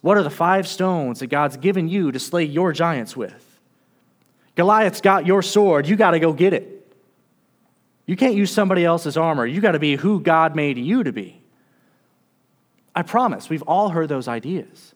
What 0.00 0.16
are 0.16 0.22
the 0.22 0.30
five 0.30 0.66
stones 0.66 1.20
that 1.20 1.26
God's 1.26 1.58
given 1.58 1.86
you 1.86 2.12
to 2.12 2.18
slay 2.18 2.44
your 2.44 2.72
giants 2.72 3.14
with? 3.14 3.51
Goliath's 4.54 5.00
got 5.00 5.26
your 5.26 5.42
sword. 5.42 5.86
You 5.86 5.96
got 5.96 6.12
to 6.12 6.20
go 6.20 6.32
get 6.32 6.52
it. 6.52 6.68
You 8.06 8.16
can't 8.16 8.34
use 8.34 8.50
somebody 8.50 8.84
else's 8.84 9.16
armor. 9.16 9.46
You 9.46 9.60
got 9.60 9.72
to 9.72 9.78
be 9.78 9.96
who 9.96 10.20
God 10.20 10.56
made 10.56 10.76
you 10.78 11.04
to 11.04 11.12
be. 11.12 11.40
I 12.94 13.02
promise, 13.02 13.48
we've 13.48 13.62
all 13.62 13.88
heard 13.88 14.08
those 14.08 14.28
ideas. 14.28 14.94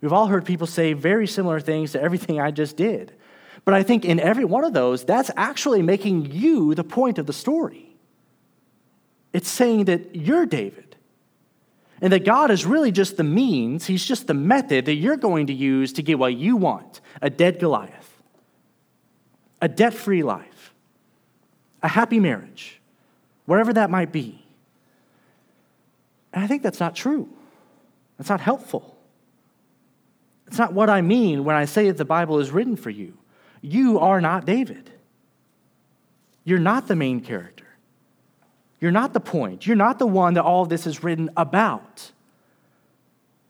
We've 0.00 0.12
all 0.12 0.26
heard 0.26 0.44
people 0.44 0.66
say 0.66 0.92
very 0.92 1.26
similar 1.26 1.60
things 1.60 1.92
to 1.92 2.02
everything 2.02 2.40
I 2.40 2.50
just 2.50 2.76
did. 2.76 3.12
But 3.64 3.74
I 3.74 3.82
think 3.82 4.04
in 4.04 4.20
every 4.20 4.44
one 4.44 4.64
of 4.64 4.72
those, 4.72 5.04
that's 5.04 5.30
actually 5.36 5.82
making 5.82 6.32
you 6.32 6.74
the 6.74 6.84
point 6.84 7.18
of 7.18 7.26
the 7.26 7.32
story. 7.32 7.96
It's 9.32 9.48
saying 9.48 9.86
that 9.86 10.14
you're 10.16 10.46
David. 10.46 10.96
And 12.00 12.12
that 12.12 12.24
God 12.24 12.50
is 12.50 12.66
really 12.66 12.92
just 12.92 13.16
the 13.16 13.24
means, 13.24 13.86
He's 13.86 14.04
just 14.04 14.26
the 14.26 14.34
method 14.34 14.84
that 14.84 14.94
you're 14.94 15.16
going 15.16 15.46
to 15.46 15.52
use 15.52 15.92
to 15.94 16.02
get 16.02 16.18
what 16.18 16.34
you 16.34 16.56
want 16.56 17.00
a 17.22 17.30
dead 17.30 17.58
Goliath, 17.58 18.15
a 19.60 19.68
debt 19.68 19.94
free 19.94 20.22
life, 20.22 20.74
a 21.82 21.88
happy 21.88 22.20
marriage, 22.20 22.80
whatever 23.46 23.72
that 23.72 23.90
might 23.90 24.12
be. 24.12 24.44
And 26.32 26.44
I 26.44 26.46
think 26.46 26.62
that's 26.62 26.80
not 26.80 26.94
true. 26.94 27.28
That's 28.18 28.30
not 28.30 28.40
helpful. 28.40 28.96
It's 30.46 30.58
not 30.58 30.72
what 30.72 30.90
I 30.90 31.00
mean 31.00 31.44
when 31.44 31.56
I 31.56 31.64
say 31.64 31.86
that 31.86 31.96
the 31.96 32.04
Bible 32.04 32.38
is 32.38 32.50
written 32.50 32.76
for 32.76 32.90
you. 32.90 33.16
You 33.62 33.98
are 33.98 34.20
not 34.20 34.44
David. 34.44 34.90
You're 36.44 36.58
not 36.58 36.86
the 36.86 36.94
main 36.94 37.20
character. 37.20 37.66
You're 38.80 38.92
not 38.92 39.12
the 39.12 39.20
point. 39.20 39.66
You're 39.66 39.76
not 39.76 39.98
the 39.98 40.06
one 40.06 40.34
that 40.34 40.44
all 40.44 40.62
of 40.62 40.68
this 40.68 40.86
is 40.86 41.02
written 41.02 41.30
about. 41.36 42.12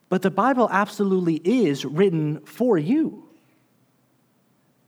But 0.09 0.23
the 0.23 0.31
Bible 0.31 0.69
absolutely 0.71 1.35
is 1.45 1.85
written 1.85 2.41
for 2.47 2.79
you. 2.79 3.26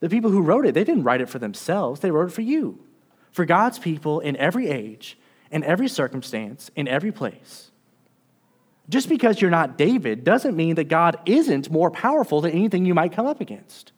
The 0.01 0.09
people 0.09 0.31
who 0.31 0.43
wrote 0.43 0.67
it, 0.67 0.75
they 0.75 0.85
didn't 0.85 1.05
write 1.05 1.21
it 1.21 1.29
for 1.29 1.39
themselves, 1.39 2.01
they 2.01 2.11
wrote 2.11 2.29
it 2.29 2.35
for 2.35 2.43
you, 2.43 2.79
for 3.33 3.45
God's 3.45 3.79
people 3.79 4.21
in 4.21 4.37
every 4.37 4.69
age, 4.69 5.19
in 5.51 5.65
every 5.65 5.89
circumstance, 5.89 6.71
in 6.77 6.87
every 6.87 7.13
place. 7.13 7.71
Just 8.89 9.09
because 9.09 9.41
you're 9.41 9.51
not 9.51 9.77
David 9.77 10.25
doesn't 10.25 10.57
mean 10.57 10.77
that 10.77 10.85
God 10.85 11.19
isn't 11.27 11.71
more 11.71 11.91
powerful 11.91 12.41
than 12.41 12.53
anything 12.53 12.87
you 12.87 12.95
might 12.95 13.13
come 13.13 13.27
up 13.27 13.41
against. 13.41 13.93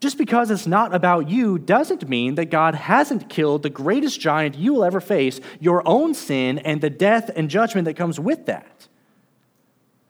Just 0.00 0.16
because 0.16 0.50
it's 0.50 0.66
not 0.66 0.94
about 0.94 1.28
you 1.28 1.58
doesn't 1.58 2.08
mean 2.08 2.36
that 2.36 2.46
God 2.46 2.74
hasn't 2.74 3.28
killed 3.28 3.62
the 3.62 3.70
greatest 3.70 4.18
giant 4.18 4.56
you 4.56 4.74
will 4.74 4.84
ever 4.84 5.00
face, 5.00 5.40
your 5.60 5.86
own 5.86 6.14
sin 6.14 6.58
and 6.58 6.80
the 6.80 6.88
death 6.88 7.30
and 7.36 7.50
judgment 7.50 7.84
that 7.84 7.96
comes 7.96 8.18
with 8.18 8.46
that. 8.46 8.88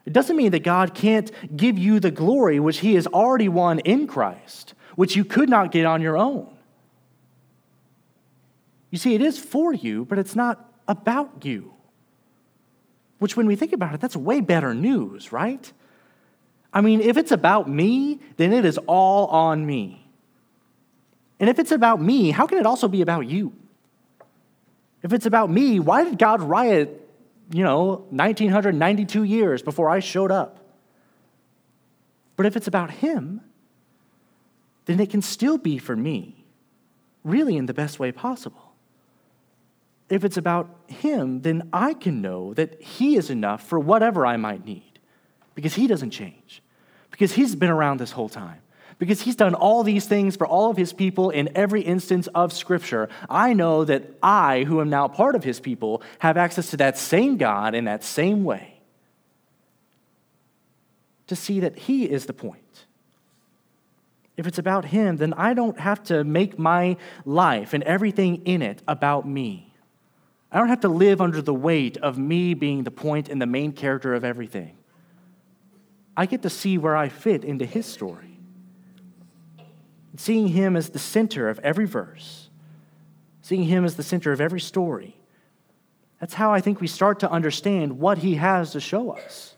It 0.07 0.13
doesn't 0.13 0.37
mean 0.37 0.53
that 0.53 0.63
God 0.63 0.95
can't 0.95 1.31
give 1.57 1.77
you 1.77 1.99
the 1.99 2.11
glory 2.11 2.61
which 2.61 2.79
He 2.79 2.95
has 2.95 3.07
already 3.09 3.49
won 3.49 3.81
in 3.81 4.07
Christ, 4.07 4.75
which 5.01 5.17
you 5.17 5.25
could 5.25 5.49
not 5.49 5.73
get 5.73 5.87
on 5.87 6.03
your 6.03 6.19
own. 6.19 6.47
You 8.91 8.99
see, 8.99 9.15
it 9.15 9.23
is 9.23 9.39
for 9.39 9.73
you, 9.73 10.05
but 10.05 10.19
it's 10.19 10.37
not 10.37 10.71
about 10.87 11.43
you. 11.43 11.73
Which, 13.19 13.35
when 13.35 13.47
we 13.47 13.57
think 13.57 13.73
about 13.73 13.95
it, 13.95 14.03
that's 14.03 14.15
way 14.15 14.43
better 14.43 14.75
news, 14.75 15.33
right? 15.33 15.73
I 16.71 16.83
mean, 16.83 17.01
if 17.01 17.17
it's 17.17 17.33
about 17.33 17.67
me, 17.67 18.21
then 18.37 18.53
it 18.53 18.67
is 18.67 18.77
all 18.87 19.29
on 19.29 19.65
me. 19.65 20.07
And 21.39 21.49
if 21.49 21.59
it's 21.59 21.73
about 21.73 22.03
me, 22.03 22.31
how 22.31 22.47
can 22.47 22.59
it 22.59 22.67
also 22.67 22.87
be 22.87 23.01
about 23.01 23.27
you? 23.27 23.55
If 25.03 25.15
it's 25.15 25.25
about 25.25 25.49
me, 25.49 25.81
why 25.81 26.05
did 26.05 26.19
God 26.19 26.43
riot, 26.43 27.09
you 27.51 27.65
know, 27.65 28.05
1992 28.11 29.23
years 29.23 29.63
before 29.63 29.89
I 29.89 30.01
showed 30.01 30.31
up? 30.31 30.59
But 32.37 32.45
if 32.45 32.55
it's 32.55 32.67
about 32.67 32.91
Him, 32.91 33.41
then 34.91 35.01
it 35.01 35.11
can 35.11 35.23
still 35.23 35.59
be 35.59 35.79
for 35.79 35.97
me, 35.97 36.45
really 37.25 37.57
in 37.57 37.67
the 37.67 37.75
best 37.75 37.99
way 37.99 38.13
possible. 38.13 38.73
If 40.09 40.25
it's 40.25 40.37
about 40.37 40.69
Him, 40.89 41.43
then 41.43 41.69
I 41.73 41.95
can 41.95 42.21
know 42.21 42.55
that 42.55 42.83
He 42.83 43.17
is 43.17 43.31
enough 43.31 43.63
for 43.67 43.79
whatever 43.79 44.27
I 44.27 44.37
might 44.37 44.65
need 44.65 44.99
because 45.55 45.75
He 45.75 45.87
doesn't 45.87 46.11
change, 46.11 46.63
because 47.11 47.33
He's 47.33 47.55
been 47.55 47.71
around 47.71 48.01
this 48.01 48.13
whole 48.13 48.29
time 48.29 48.63
because 49.01 49.23
he's 49.23 49.35
done 49.35 49.55
all 49.55 49.83
these 49.83 50.07
things 50.07 50.37
for 50.37 50.47
all 50.47 50.71
of 50.71 50.77
his 50.77 50.93
people 50.93 51.31
in 51.31 51.49
every 51.57 51.81
instance 51.81 52.29
of 52.35 52.53
Scripture, 52.53 53.09
I 53.31 53.55
know 53.55 53.85
that 53.87 54.05
I, 54.23 54.65
who 54.65 54.81
am 54.81 54.91
now 54.91 55.09
part 55.09 55.35
of 55.35 55.43
his 55.43 55.59
people, 55.59 56.03
have 56.19 56.37
access 56.37 56.71
to 56.71 56.77
that 56.77 56.99
same 56.99 57.39
God 57.39 57.75
in 57.75 57.87
that 57.87 58.05
same 58.05 58.45
way. 58.45 58.79
To 61.29 61.35
see 61.35 61.61
that 61.61 61.79
he 61.79 62.05
is 62.05 62.27
the 62.27 62.35
point. 62.35 62.63
If 64.41 64.47
it's 64.47 64.57
about 64.57 64.87
him, 64.87 65.19
then 65.19 65.35
I 65.35 65.53
don't 65.53 65.79
have 65.79 66.03
to 66.05 66.25
make 66.25 66.59
my 66.59 66.97
life 67.27 67.75
and 67.75 67.83
everything 67.85 68.37
in 68.47 68.63
it 68.63 68.83
about 68.89 69.29
me. 69.29 69.75
I 70.51 70.59
don't 70.59 70.71
have 70.71 70.81
to 70.81 70.89
live 70.89 71.21
under 71.21 71.43
the 71.43 71.53
weight 71.53 71.99
of 71.99 72.17
me 72.17 72.55
being 72.55 72.85
the 72.85 72.91
point 72.91 73.29
and 73.29 73.43
the 73.43 73.45
main 73.45 73.73
character 73.73 74.15
of 74.15 74.25
everything. 74.25 74.79
I 76.17 76.25
get 76.25 76.41
to 76.41 76.49
see 76.49 76.79
where 76.79 76.97
I 76.97 77.11
fit 77.11 77.45
into 77.45 77.67
his 77.67 77.85
story 77.85 78.39
seeing 80.17 80.49
him 80.49 80.75
as 80.75 80.89
the 80.89 80.99
center 80.99 81.51
of 81.51 81.59
every 81.61 81.87
verse, 81.87 82.49
seeing 83.43 83.65
him 83.65 83.85
as 83.85 83.97
the 83.97 84.03
center 84.03 84.33
of 84.33 84.41
every 84.41 84.61
story. 84.61 85.17
That's 86.19 86.35
how 86.35 86.51
I 86.51 86.63
think 86.63 86.81
we 86.81 86.87
start 86.87 87.21
to 87.21 87.31
understand 87.31 87.99
what 87.99 88.19
he 88.19 88.37
has 88.37 88.73
to 88.73 88.81
show 88.81 89.11
us. 89.11 89.55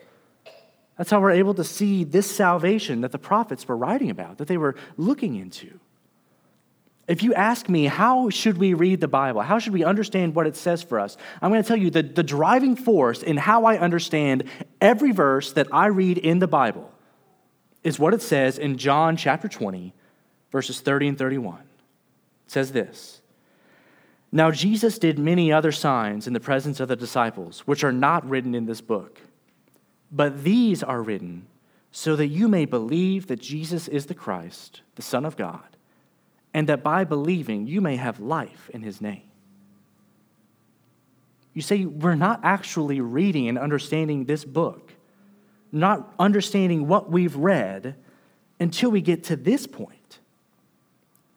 That's 1.03 1.11
how 1.11 1.21
we're 1.21 1.33
able 1.33 1.55
to 1.55 1.65
see 1.65 2.05
this 2.05 2.31
salvation 2.31 3.01
that 3.01 3.11
the 3.11 3.19
prophets 3.19 3.67
were 3.67 3.77
writing 3.77 4.09
about, 4.09 4.39
that 4.39 4.47
they 4.47 4.57
were 4.57 4.77
looking 4.97 5.35
into. 5.35 5.81
If 7.09 7.25
you 7.25 7.35
ask 7.35 7.69
me, 7.69 7.87
how 7.87 8.31
should 8.31 8.57
we 8.57 8.73
read 8.75 9.01
the 9.01 9.09
Bible? 9.09 9.41
How 9.41 9.59
should 9.59 9.73
we 9.73 9.83
understand 9.83 10.37
what 10.37 10.47
it 10.47 10.55
says 10.55 10.81
for 10.81 11.01
us? 11.01 11.17
I'm 11.43 11.51
going 11.51 11.61
to 11.61 11.67
tell 11.67 11.77
you 11.77 11.91
that 11.91 12.15
the 12.15 12.23
driving 12.23 12.77
force 12.77 13.21
in 13.21 13.37
how 13.37 13.65
I 13.65 13.79
understand 13.79 14.45
every 14.81 15.11
verse 15.11 15.53
that 15.55 15.67
I 15.73 15.87
read 15.87 16.19
in 16.19 16.39
the 16.39 16.47
Bible 16.47 16.89
is 17.83 17.99
what 17.99 18.15
it 18.15 18.23
says 18.23 18.57
in 18.57 18.79
John 18.79 19.17
chapter 19.17 19.49
20, 19.49 19.93
verses 20.53 20.79
30 20.79 21.09
and 21.09 21.19
31. 21.19 21.59
It 21.59 21.65
says 22.47 22.71
this 22.71 23.23
Now 24.31 24.53
Jesus 24.53 25.01
did 25.01 25.19
many 25.19 25.53
other 25.53 25.73
signs 25.73 26.29
in 26.29 26.33
the 26.33 26.39
presence 26.39 26.79
of 26.79 26.87
the 26.87 26.95
disciples, 26.95 27.67
which 27.67 27.83
are 27.83 27.91
not 27.91 28.25
written 28.25 28.55
in 28.55 28.67
this 28.67 28.81
book. 28.81 29.21
But 30.13 30.45
these 30.45 30.83
are 30.83 31.03
written 31.03 31.47
so 31.91 32.15
that 32.17 32.29
you 32.29 32.47
may 32.47 32.67
believe 32.67 33.27
that 33.27 33.41
Jesus 33.41 33.89
is 33.89 34.07
the 34.07 34.15
Christ, 34.15 34.83
the 34.95 35.03
Son 35.03 35.25
of 35.25 35.37
God, 35.37 35.77
and 36.55 36.69
that 36.69 36.83
by 36.83 37.05
believing 37.05 37.67
you 37.67 37.81
may 37.81 37.97
have 37.97 38.21
life 38.21 38.71
in 38.73 38.83
his 38.83 39.01
name. 39.01 39.23
You 41.55 41.63
say, 41.63 41.85
we're 41.85 42.15
not 42.15 42.41
actually 42.43 43.01
reading 43.01 43.49
and 43.49 43.59
understanding 43.59 44.25
this 44.25 44.45
book, 44.45 44.93
not 45.71 46.13
understanding 46.19 46.89
what 46.89 47.11
we've 47.11 47.37
read 47.37 47.97
until 48.61 48.91
we 48.91 49.01
get 49.01 49.25
to 49.25 49.37
this 49.37 49.67
point 49.67 50.03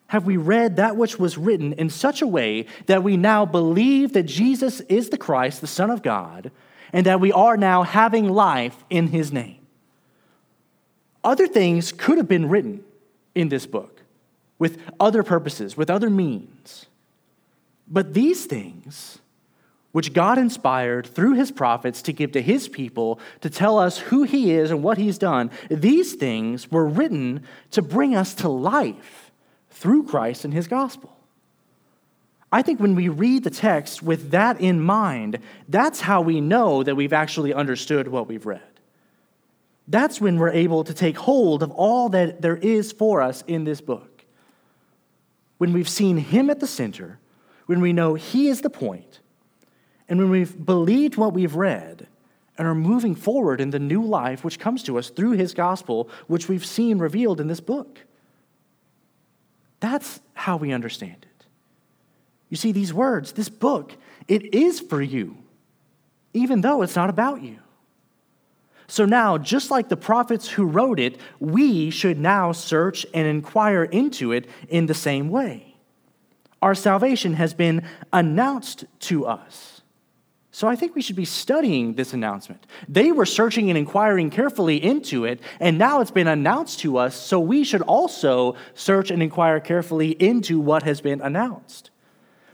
have 0.08 0.24
we 0.24 0.36
read 0.36 0.76
that 0.76 0.96
which 0.96 1.18
was 1.18 1.36
written 1.36 1.72
in 1.74 1.90
such 1.90 2.22
a 2.22 2.26
way 2.26 2.66
that 2.86 3.02
we 3.02 3.16
now 3.16 3.44
believe 3.44 4.12
that 4.12 4.24
Jesus 4.24 4.80
is 4.82 5.10
the 5.10 5.18
Christ, 5.18 5.60
the 5.60 5.66
Son 5.66 5.90
of 5.90 6.02
God, 6.02 6.50
and 6.92 7.06
that 7.06 7.20
we 7.20 7.32
are 7.32 7.56
now 7.56 7.82
having 7.82 8.28
life 8.28 8.84
in 8.90 9.08
his 9.08 9.32
name. 9.32 9.66
Other 11.24 11.46
things 11.46 11.92
could 11.92 12.18
have 12.18 12.28
been 12.28 12.48
written 12.48 12.84
in 13.34 13.48
this 13.48 13.66
book 13.66 14.02
with 14.58 14.80
other 15.00 15.22
purposes, 15.22 15.76
with 15.76 15.90
other 15.90 16.08
means. 16.08 16.86
But 17.88 18.14
these 18.14 18.46
things, 18.46 19.18
which 19.92 20.12
God 20.12 20.38
inspired 20.38 21.06
through 21.06 21.34
his 21.34 21.50
prophets 21.50 22.02
to 22.02 22.12
give 22.12 22.32
to 22.32 22.42
his 22.42 22.68
people 22.68 23.18
to 23.40 23.50
tell 23.50 23.78
us 23.78 23.98
who 23.98 24.22
he 24.22 24.52
is 24.52 24.70
and 24.70 24.82
what 24.82 24.98
he's 24.98 25.18
done, 25.18 25.50
these 25.70 26.14
things 26.14 26.70
were 26.70 26.86
written 26.86 27.42
to 27.72 27.82
bring 27.82 28.14
us 28.14 28.34
to 28.34 28.48
life 28.48 29.30
through 29.70 30.04
Christ 30.04 30.44
and 30.44 30.54
his 30.54 30.68
gospel. 30.68 31.15
I 32.52 32.62
think 32.62 32.80
when 32.80 32.94
we 32.94 33.08
read 33.08 33.44
the 33.44 33.50
text 33.50 34.02
with 34.02 34.30
that 34.30 34.60
in 34.60 34.80
mind, 34.80 35.40
that's 35.68 36.00
how 36.00 36.20
we 36.20 36.40
know 36.40 36.82
that 36.82 36.94
we've 36.94 37.12
actually 37.12 37.52
understood 37.52 38.08
what 38.08 38.28
we've 38.28 38.46
read. 38.46 38.62
That's 39.88 40.20
when 40.20 40.38
we're 40.38 40.50
able 40.50 40.84
to 40.84 40.94
take 40.94 41.16
hold 41.16 41.62
of 41.62 41.70
all 41.72 42.08
that 42.10 42.42
there 42.42 42.56
is 42.56 42.92
for 42.92 43.20
us 43.20 43.42
in 43.46 43.64
this 43.64 43.80
book. 43.80 44.24
When 45.58 45.72
we've 45.72 45.88
seen 45.88 46.18
him 46.18 46.50
at 46.50 46.60
the 46.60 46.66
center, 46.66 47.18
when 47.66 47.80
we 47.80 47.92
know 47.92 48.14
he 48.14 48.48
is 48.48 48.60
the 48.60 48.70
point, 48.70 49.20
and 50.08 50.18
when 50.18 50.30
we've 50.30 50.64
believed 50.64 51.16
what 51.16 51.32
we've 51.32 51.56
read 51.56 52.06
and 52.58 52.66
are 52.66 52.74
moving 52.74 53.14
forward 53.14 53.60
in 53.60 53.70
the 53.70 53.78
new 53.78 54.02
life 54.02 54.44
which 54.44 54.58
comes 54.58 54.82
to 54.84 54.98
us 54.98 55.10
through 55.10 55.32
his 55.32 55.52
gospel, 55.52 56.08
which 56.26 56.48
we've 56.48 56.64
seen 56.64 56.98
revealed 56.98 57.40
in 57.40 57.48
this 57.48 57.60
book. 57.60 58.00
That's 59.80 60.20
how 60.34 60.56
we 60.56 60.72
understand 60.72 61.18
it. 61.22 61.25
You 62.48 62.56
see, 62.56 62.72
these 62.72 62.94
words, 62.94 63.32
this 63.32 63.48
book, 63.48 63.96
it 64.28 64.54
is 64.54 64.80
for 64.80 65.02
you, 65.02 65.36
even 66.32 66.60
though 66.60 66.82
it's 66.82 66.96
not 66.96 67.10
about 67.10 67.42
you. 67.42 67.58
So 68.88 69.04
now, 69.04 69.36
just 69.36 69.70
like 69.70 69.88
the 69.88 69.96
prophets 69.96 70.48
who 70.48 70.64
wrote 70.64 71.00
it, 71.00 71.18
we 71.40 71.90
should 71.90 72.18
now 72.18 72.52
search 72.52 73.04
and 73.12 73.26
inquire 73.26 73.82
into 73.84 74.30
it 74.32 74.48
in 74.68 74.86
the 74.86 74.94
same 74.94 75.28
way. 75.28 75.74
Our 76.62 76.74
salvation 76.74 77.34
has 77.34 77.52
been 77.52 77.86
announced 78.12 78.84
to 79.00 79.26
us. 79.26 79.82
So 80.52 80.68
I 80.68 80.76
think 80.76 80.94
we 80.94 81.02
should 81.02 81.16
be 81.16 81.26
studying 81.26 81.94
this 81.94 82.14
announcement. 82.14 82.66
They 82.88 83.12
were 83.12 83.26
searching 83.26 83.68
and 83.68 83.76
inquiring 83.76 84.30
carefully 84.30 84.82
into 84.82 85.26
it, 85.26 85.40
and 85.60 85.76
now 85.76 86.00
it's 86.00 86.10
been 86.10 86.28
announced 86.28 86.78
to 86.80 86.96
us, 86.96 87.14
so 87.14 87.38
we 87.38 87.62
should 87.62 87.82
also 87.82 88.56
search 88.74 89.10
and 89.10 89.22
inquire 89.22 89.60
carefully 89.60 90.12
into 90.12 90.58
what 90.58 90.82
has 90.84 91.02
been 91.02 91.20
announced. 91.20 91.90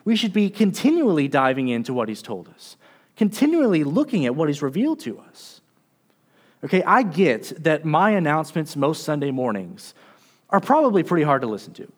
We 0.05 0.17
should 0.17 0.33
be 0.33 0.51
continually 0.51 1.29
diving 1.29 1.69
into 1.69 1.95
what 1.95 2.09
he's 2.09 2.23
told 2.23 2.49
us, 2.49 2.77
continually 3.17 3.85
looking 3.85 4.27
at 4.27 4.35
what 4.35 4.49
he's 4.49 4.63
revealed 4.63 5.01
to 5.01 5.19
us. 5.19 5.61
Okay, 6.65 6.83
I 6.83 7.03
get 7.03 7.65
that 7.65 7.85
my 7.85 8.11
announcements 8.11 8.77
most 8.77 9.03
Sunday 9.05 9.31
mornings 9.31 9.95
are 10.51 10.61
probably 10.61 11.03
pretty 11.03 11.25
hard 11.25 11.43
to 11.43 11.49
listen 11.49 11.73
to. 11.75 11.91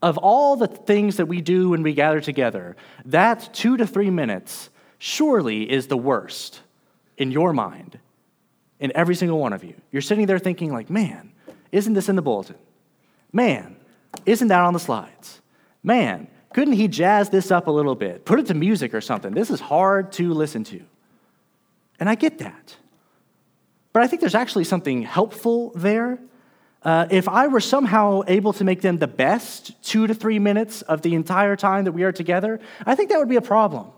Of 0.00 0.16
all 0.16 0.54
the 0.54 0.68
things 0.68 1.16
that 1.16 1.26
we 1.26 1.40
do 1.40 1.70
when 1.70 1.82
we 1.82 1.92
gather 1.92 2.20
together, 2.20 2.76
that 3.06 3.52
two 3.52 3.76
to 3.76 3.86
three 3.86 4.10
minutes 4.10 4.70
surely 4.98 5.68
is 5.68 5.88
the 5.88 5.96
worst 5.96 6.60
in 7.16 7.32
your 7.32 7.52
mind, 7.52 7.98
in 8.78 8.92
every 8.94 9.16
single 9.16 9.40
one 9.40 9.52
of 9.52 9.64
you. 9.64 9.74
You're 9.90 10.02
sitting 10.02 10.26
there 10.26 10.38
thinking, 10.38 10.72
like, 10.72 10.88
man, 10.88 11.32
isn't 11.72 11.94
this 11.94 12.08
in 12.08 12.14
the 12.14 12.22
bulletin? 12.22 12.56
Man, 13.32 13.76
isn't 14.24 14.48
that 14.48 14.60
on 14.60 14.72
the 14.72 14.78
slides? 14.78 15.40
Man, 15.82 16.28
couldn't 16.52 16.74
he 16.74 16.88
jazz 16.88 17.30
this 17.30 17.50
up 17.50 17.66
a 17.66 17.70
little 17.70 17.94
bit? 17.94 18.24
Put 18.24 18.38
it 18.38 18.46
to 18.46 18.54
music 18.54 18.94
or 18.94 19.00
something. 19.00 19.32
This 19.32 19.50
is 19.50 19.60
hard 19.60 20.12
to 20.12 20.32
listen 20.32 20.64
to. 20.64 20.80
And 22.00 22.08
I 22.08 22.14
get 22.14 22.38
that. 22.38 22.76
But 23.92 24.02
I 24.02 24.06
think 24.06 24.20
there's 24.20 24.34
actually 24.34 24.64
something 24.64 25.02
helpful 25.02 25.72
there. 25.74 26.18
Uh, 26.82 27.06
if 27.10 27.28
I 27.28 27.48
were 27.48 27.60
somehow 27.60 28.22
able 28.28 28.52
to 28.54 28.64
make 28.64 28.80
them 28.80 28.98
the 28.98 29.08
best 29.08 29.82
two 29.82 30.06
to 30.06 30.14
three 30.14 30.38
minutes 30.38 30.82
of 30.82 31.02
the 31.02 31.14
entire 31.14 31.56
time 31.56 31.84
that 31.84 31.92
we 31.92 32.04
are 32.04 32.12
together, 32.12 32.60
I 32.86 32.94
think 32.94 33.10
that 33.10 33.18
would 33.18 33.28
be 33.28 33.36
a 33.36 33.42
problem. 33.42 33.88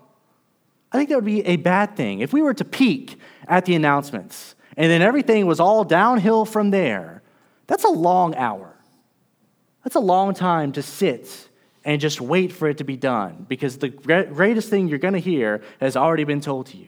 I 0.91 0.97
think 0.97 1.09
that 1.09 1.15
would 1.15 1.25
be 1.25 1.45
a 1.45 1.55
bad 1.57 1.95
thing. 1.95 2.19
If 2.19 2.33
we 2.33 2.41
were 2.41 2.53
to 2.55 2.65
peak 2.65 3.17
at 3.47 3.65
the 3.65 3.75
announcements 3.75 4.55
and 4.75 4.91
then 4.91 5.01
everything 5.01 5.45
was 5.45 5.59
all 5.59 5.83
downhill 5.83 6.43
from 6.43 6.71
there, 6.71 7.21
that's 7.67 7.85
a 7.85 7.89
long 7.89 8.35
hour. 8.35 8.75
That's 9.83 9.95
a 9.95 10.01
long 10.01 10.33
time 10.33 10.73
to 10.73 10.81
sit 10.81 11.49
and 11.83 11.99
just 11.99 12.21
wait 12.21 12.51
for 12.51 12.67
it 12.67 12.77
to 12.77 12.83
be 12.83 12.95
done 12.95 13.45
because 13.49 13.77
the 13.77 13.89
greatest 13.89 14.69
thing 14.69 14.87
you're 14.87 14.99
going 14.99 15.13
to 15.13 15.19
hear 15.19 15.61
has 15.79 15.95
already 15.95 16.23
been 16.23 16.41
told 16.41 16.67
to 16.67 16.77
you. 16.77 16.87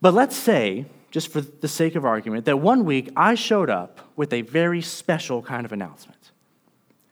But 0.00 0.14
let's 0.14 0.36
say, 0.36 0.86
just 1.10 1.28
for 1.28 1.40
the 1.40 1.68
sake 1.68 1.94
of 1.94 2.04
argument, 2.04 2.44
that 2.46 2.58
one 2.58 2.84
week 2.84 3.10
I 3.16 3.34
showed 3.34 3.70
up 3.70 4.00
with 4.16 4.32
a 4.32 4.42
very 4.42 4.82
special 4.82 5.42
kind 5.42 5.64
of 5.64 5.72
announcement. 5.72 6.16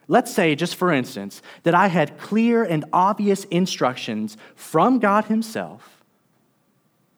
let's 0.06 0.30
say, 0.30 0.54
just 0.54 0.74
for 0.76 0.92
instance, 0.92 1.40
that 1.62 1.74
I 1.74 1.86
had 1.86 2.18
clear 2.18 2.62
and 2.62 2.84
obvious 2.92 3.44
instructions 3.44 4.36
from 4.54 4.98
God 4.98 5.24
Himself 5.26 6.02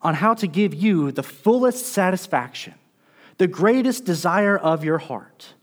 on 0.03 0.15
how 0.15 0.35
to 0.35 0.47
give 0.47 0.73
you 0.73 1.11
the 1.11 1.23
fullest 1.25 1.87
satisfaction, 1.87 2.75
the 3.39 3.49
greatest 3.49 4.05
desire 4.05 4.57
of 4.57 4.85
your 4.85 4.99
heart, 4.99 5.55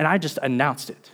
and 0.00 0.08
I 0.08 0.18
just 0.18 0.38
announced 0.42 0.90
it. 0.90 1.12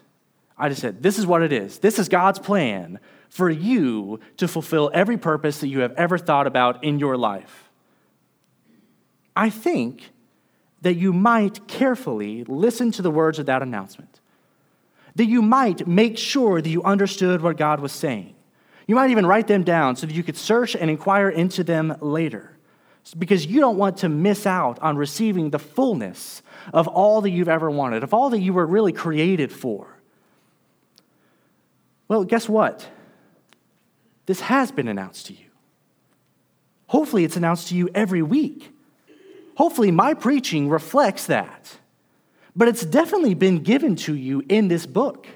I 0.58 0.68
just 0.68 0.80
said, 0.80 1.02
This 1.02 1.18
is 1.18 1.26
what 1.26 1.42
it 1.42 1.52
is. 1.52 1.78
This 1.78 1.98
is 1.98 2.08
God's 2.08 2.38
plan 2.38 2.98
for 3.28 3.50
you 3.50 4.20
to 4.38 4.48
fulfill 4.48 4.90
every 4.94 5.18
purpose 5.18 5.58
that 5.58 5.68
you 5.68 5.80
have 5.80 5.92
ever 5.92 6.16
thought 6.18 6.46
about 6.46 6.82
in 6.84 6.98
your 6.98 7.16
life. 7.16 7.70
I 9.34 9.50
think 9.50 10.10
that 10.82 10.94
you 10.94 11.12
might 11.12 11.66
carefully 11.66 12.44
listen 12.44 12.90
to 12.92 13.02
the 13.02 13.10
words 13.10 13.38
of 13.38 13.46
that 13.46 13.62
announcement, 13.62 14.20
that 15.16 15.26
you 15.26 15.42
might 15.42 15.86
make 15.86 16.16
sure 16.16 16.62
that 16.62 16.68
you 16.68 16.82
understood 16.82 17.42
what 17.42 17.56
God 17.56 17.80
was 17.80 17.92
saying. 17.92 18.34
You 18.86 18.94
might 18.94 19.10
even 19.10 19.26
write 19.26 19.48
them 19.48 19.64
down 19.64 19.96
so 19.96 20.06
that 20.06 20.14
you 20.14 20.22
could 20.22 20.36
search 20.36 20.76
and 20.76 20.88
inquire 20.88 21.28
into 21.28 21.64
them 21.64 21.96
later, 22.00 22.56
because 23.18 23.46
you 23.46 23.60
don't 23.60 23.76
want 23.76 23.98
to 23.98 24.08
miss 24.08 24.46
out 24.46 24.78
on 24.80 24.96
receiving 24.96 25.50
the 25.50 25.58
fullness 25.58 26.42
of 26.72 26.88
all 26.88 27.20
that 27.20 27.30
you've 27.30 27.48
ever 27.48 27.70
wanted, 27.70 28.02
of 28.02 28.14
all 28.14 28.30
that 28.30 28.40
you 28.40 28.52
were 28.52 28.66
really 28.66 28.92
created 28.92 29.52
for. 29.52 29.95
Well, 32.08 32.24
guess 32.24 32.48
what? 32.48 32.88
This 34.26 34.40
has 34.40 34.72
been 34.72 34.88
announced 34.88 35.26
to 35.26 35.32
you. 35.32 35.46
Hopefully, 36.88 37.24
it's 37.24 37.36
announced 37.36 37.68
to 37.68 37.74
you 37.74 37.88
every 37.94 38.22
week. 38.22 38.72
Hopefully, 39.56 39.90
my 39.90 40.14
preaching 40.14 40.68
reflects 40.68 41.26
that. 41.26 41.78
But 42.54 42.68
it's 42.68 42.84
definitely 42.84 43.34
been 43.34 43.62
given 43.62 43.96
to 43.96 44.14
you 44.14 44.42
in 44.48 44.68
this 44.68 44.86
book, 44.86 45.26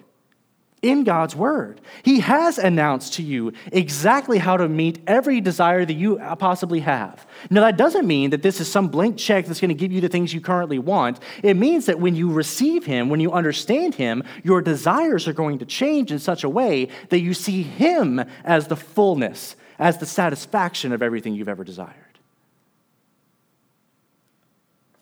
in 0.83 1.05
God's 1.05 1.37
Word. 1.37 1.81
He 2.03 2.21
has 2.21 2.59
announced 2.59 3.15
to 3.15 3.23
you 3.23 3.53
exactly 3.71 4.39
how 4.39 4.57
to 4.57 4.69
meet 4.69 4.99
every 5.07 5.41
desire 5.41 5.85
that 5.85 5.95
you 5.95 6.17
possibly 6.39 6.81
have. 6.81 7.27
Now, 7.51 7.61
that 7.63 7.77
doesn't 7.77 8.07
mean 8.07 8.31
that 8.31 8.43
this 8.43 8.61
is 8.61 8.71
some 8.71 8.89
blank 8.89 9.19
check 9.19 9.47
that's 9.47 9.61
going 9.61 9.69
to 9.69 9.75
give 9.75 9.93
you 9.93 10.01
the 10.01 10.09
things 10.09 10.33
you 10.33 10.41
currently 10.41 10.79
want. 10.79 11.21
It 11.43 11.57
means 11.57 11.87
that 11.87 12.01
when 12.01 12.15
you 12.15 12.33
receive 12.33 12.87
Him, 12.87 13.11
when 13.11 13.21
you 13.21 13.33
understand 13.33 13.95
Him, 13.95 14.23
your 14.43 14.63
desires 14.63 15.29
are 15.29 15.35
going 15.35 15.59
to 15.59 15.67
change 15.67 16.11
in 16.13 16.19
such 16.19 16.45
a 16.45 16.49
way 16.49 16.89
that 17.11 17.21
you 17.21 17.35
see 17.35 17.63
Him 17.63 18.25
as 18.45 18.69
the 18.69 18.77
fullness, 18.77 19.57
as 19.79 19.99
the 19.99 20.07
satisfaction 20.07 20.93
of 20.93 21.03
everything 21.03 21.35
you've 21.35 21.49
ever 21.49 21.65
desired. 21.65 21.95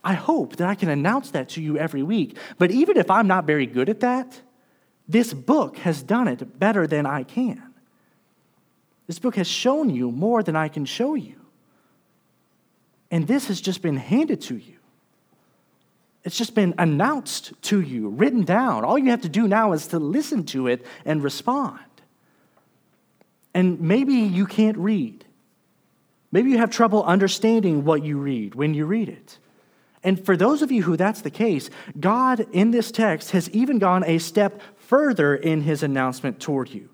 I 0.03 0.15
hope 0.15 0.57
that 0.57 0.69
I 0.69 0.75
can 0.75 0.89
announce 0.89 1.31
that 1.33 1.51
to 1.51 1.63
you 1.63 1.77
every 1.77 2.03
week. 2.03 2.37
But 2.57 2.71
even 2.71 2.97
if 2.97 3.11
I'm 3.11 3.27
not 3.27 3.45
very 3.45 3.67
good 3.67 3.89
at 3.89 4.01
that, 4.01 4.41
this 5.09 5.33
book 5.33 5.79
has 5.79 6.03
done 6.03 6.29
it 6.29 6.59
better 6.59 6.87
than 6.87 7.07
I 7.07 7.23
can. 7.23 7.63
This 9.07 9.19
book 9.19 9.37
has 9.37 9.49
shown 9.49 9.89
you 9.89 10.13
more 10.13 10.43
than 10.43 10.55
I 10.55 10.69
can 10.69 10.85
show 10.85 11.15
you. 11.15 11.37
And 13.11 13.27
this 13.27 13.49
has 13.49 13.61
just 13.61 13.81
been 13.81 13.97
handed 13.97 14.43
to 14.43 14.57
you. 14.57 14.75
It's 16.25 16.37
just 16.37 16.55
been 16.55 16.75
announced 16.77 17.53
to 17.63 17.81
you, 17.81 18.11
written 18.11 18.45
down. 18.45 18.85
All 18.85 18.99
you 18.99 19.11
have 19.11 19.23
to 19.23 19.31
do 19.31 19.49
now 19.49 19.73
is 19.73 19.87
to 19.89 19.99
listen 19.99 20.45
to 20.47 20.67
it 20.67 20.85
and 21.07 21.23
respond. 21.23 21.79
And 23.55 23.81
maybe 23.81 24.13
you 24.13 24.45
can't 24.45 24.77
read. 24.77 25.25
Maybe 26.31 26.51
you 26.51 26.59
have 26.59 26.71
trouble 26.71 27.03
understanding 27.05 27.85
what 27.85 28.05
you 28.05 28.19
read 28.19 28.55
when 28.55 28.75
you 28.75 28.85
read 28.85 29.09
it. 29.09 29.39
And 30.05 30.23
for 30.23 30.37
those 30.37 30.61
of 30.61 30.71
you 30.71 30.83
who 30.83 30.97
that's 30.97 31.23
the 31.23 31.31
case, 31.31 31.71
God 31.99 32.47
in 32.53 32.71
this 32.71 32.93
text 32.93 33.31
has 33.31 33.49
even 33.51 33.79
gone 33.79 34.05
a 34.05 34.19
step 34.19 34.61
further 34.89 35.37
in 35.37 35.61
his 35.61 35.83
announcement 35.83 36.41
toward 36.41 36.71
you. 36.71 36.89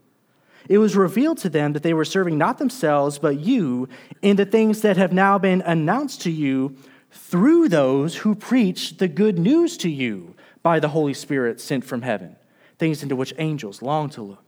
It 0.68 0.78
was 0.78 0.96
revealed 0.96 1.38
to 1.38 1.48
them 1.48 1.74
that 1.74 1.84
they 1.84 1.94
were 1.94 2.04
serving 2.04 2.36
not 2.36 2.58
themselves, 2.58 3.20
but 3.20 3.38
you 3.38 3.88
in 4.20 4.34
the 4.34 4.44
things 4.44 4.80
that 4.80 4.96
have 4.96 5.12
now 5.12 5.38
been 5.38 5.62
announced 5.62 6.22
to 6.22 6.30
you 6.30 6.76
through 7.12 7.68
those 7.68 8.16
who 8.16 8.34
preach 8.34 8.96
the 8.96 9.06
good 9.06 9.38
news 9.38 9.76
to 9.76 9.88
you 9.88 10.34
by 10.60 10.80
the 10.80 10.88
Holy 10.88 11.14
Spirit 11.14 11.60
sent 11.60 11.84
from 11.84 12.02
heaven, 12.02 12.34
things 12.78 13.04
into 13.04 13.14
which 13.14 13.32
angels 13.38 13.80
long 13.80 14.10
to 14.10 14.22
look. 14.22 14.42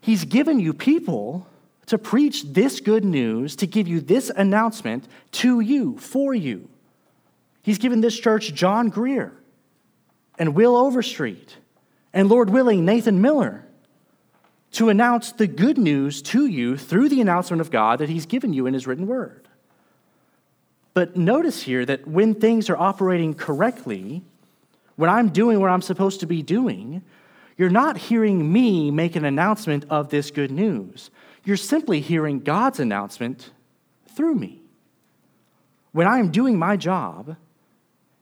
He's 0.00 0.24
given 0.24 0.58
you 0.58 0.72
people 0.72 1.46
to 1.86 1.98
preach 1.98 2.44
this 2.44 2.80
good 2.80 3.04
news, 3.04 3.54
to 3.56 3.66
give 3.66 3.86
you 3.86 4.00
this 4.00 4.30
announcement 4.30 5.06
to 5.32 5.60
you, 5.60 5.98
for 5.98 6.34
you. 6.34 6.70
He's 7.62 7.78
given 7.78 8.00
this 8.00 8.18
church 8.18 8.54
John 8.54 8.88
Greer 8.88 9.34
and 10.38 10.54
Will 10.54 10.74
Overstreet 10.74 11.56
and, 12.16 12.30
Lord 12.30 12.48
willing, 12.48 12.86
Nathan 12.86 13.20
Miller 13.20 13.62
to 14.72 14.88
announce 14.88 15.32
the 15.32 15.46
good 15.46 15.76
news 15.76 16.22
to 16.22 16.46
you 16.46 16.78
through 16.78 17.10
the 17.10 17.20
announcement 17.20 17.60
of 17.60 17.70
God 17.70 17.98
that 17.98 18.08
He's 18.08 18.24
given 18.24 18.54
you 18.54 18.66
in 18.66 18.72
His 18.72 18.86
written 18.86 19.06
word. 19.06 19.46
But 20.94 21.14
notice 21.14 21.62
here 21.62 21.84
that 21.84 22.08
when 22.08 22.34
things 22.34 22.70
are 22.70 22.76
operating 22.76 23.34
correctly, 23.34 24.22
when 24.96 25.10
I'm 25.10 25.28
doing 25.28 25.60
what 25.60 25.68
I'm 25.68 25.82
supposed 25.82 26.20
to 26.20 26.26
be 26.26 26.40
doing, 26.40 27.02
you're 27.58 27.68
not 27.68 27.98
hearing 27.98 28.50
me 28.50 28.90
make 28.90 29.14
an 29.14 29.26
announcement 29.26 29.84
of 29.90 30.08
this 30.08 30.30
good 30.30 30.50
news. 30.50 31.10
You're 31.44 31.58
simply 31.58 32.00
hearing 32.00 32.40
God's 32.40 32.80
announcement 32.80 33.50
through 34.08 34.36
me. 34.36 34.62
When 35.92 36.08
I'm 36.08 36.30
doing 36.30 36.58
my 36.58 36.78
job, 36.78 37.36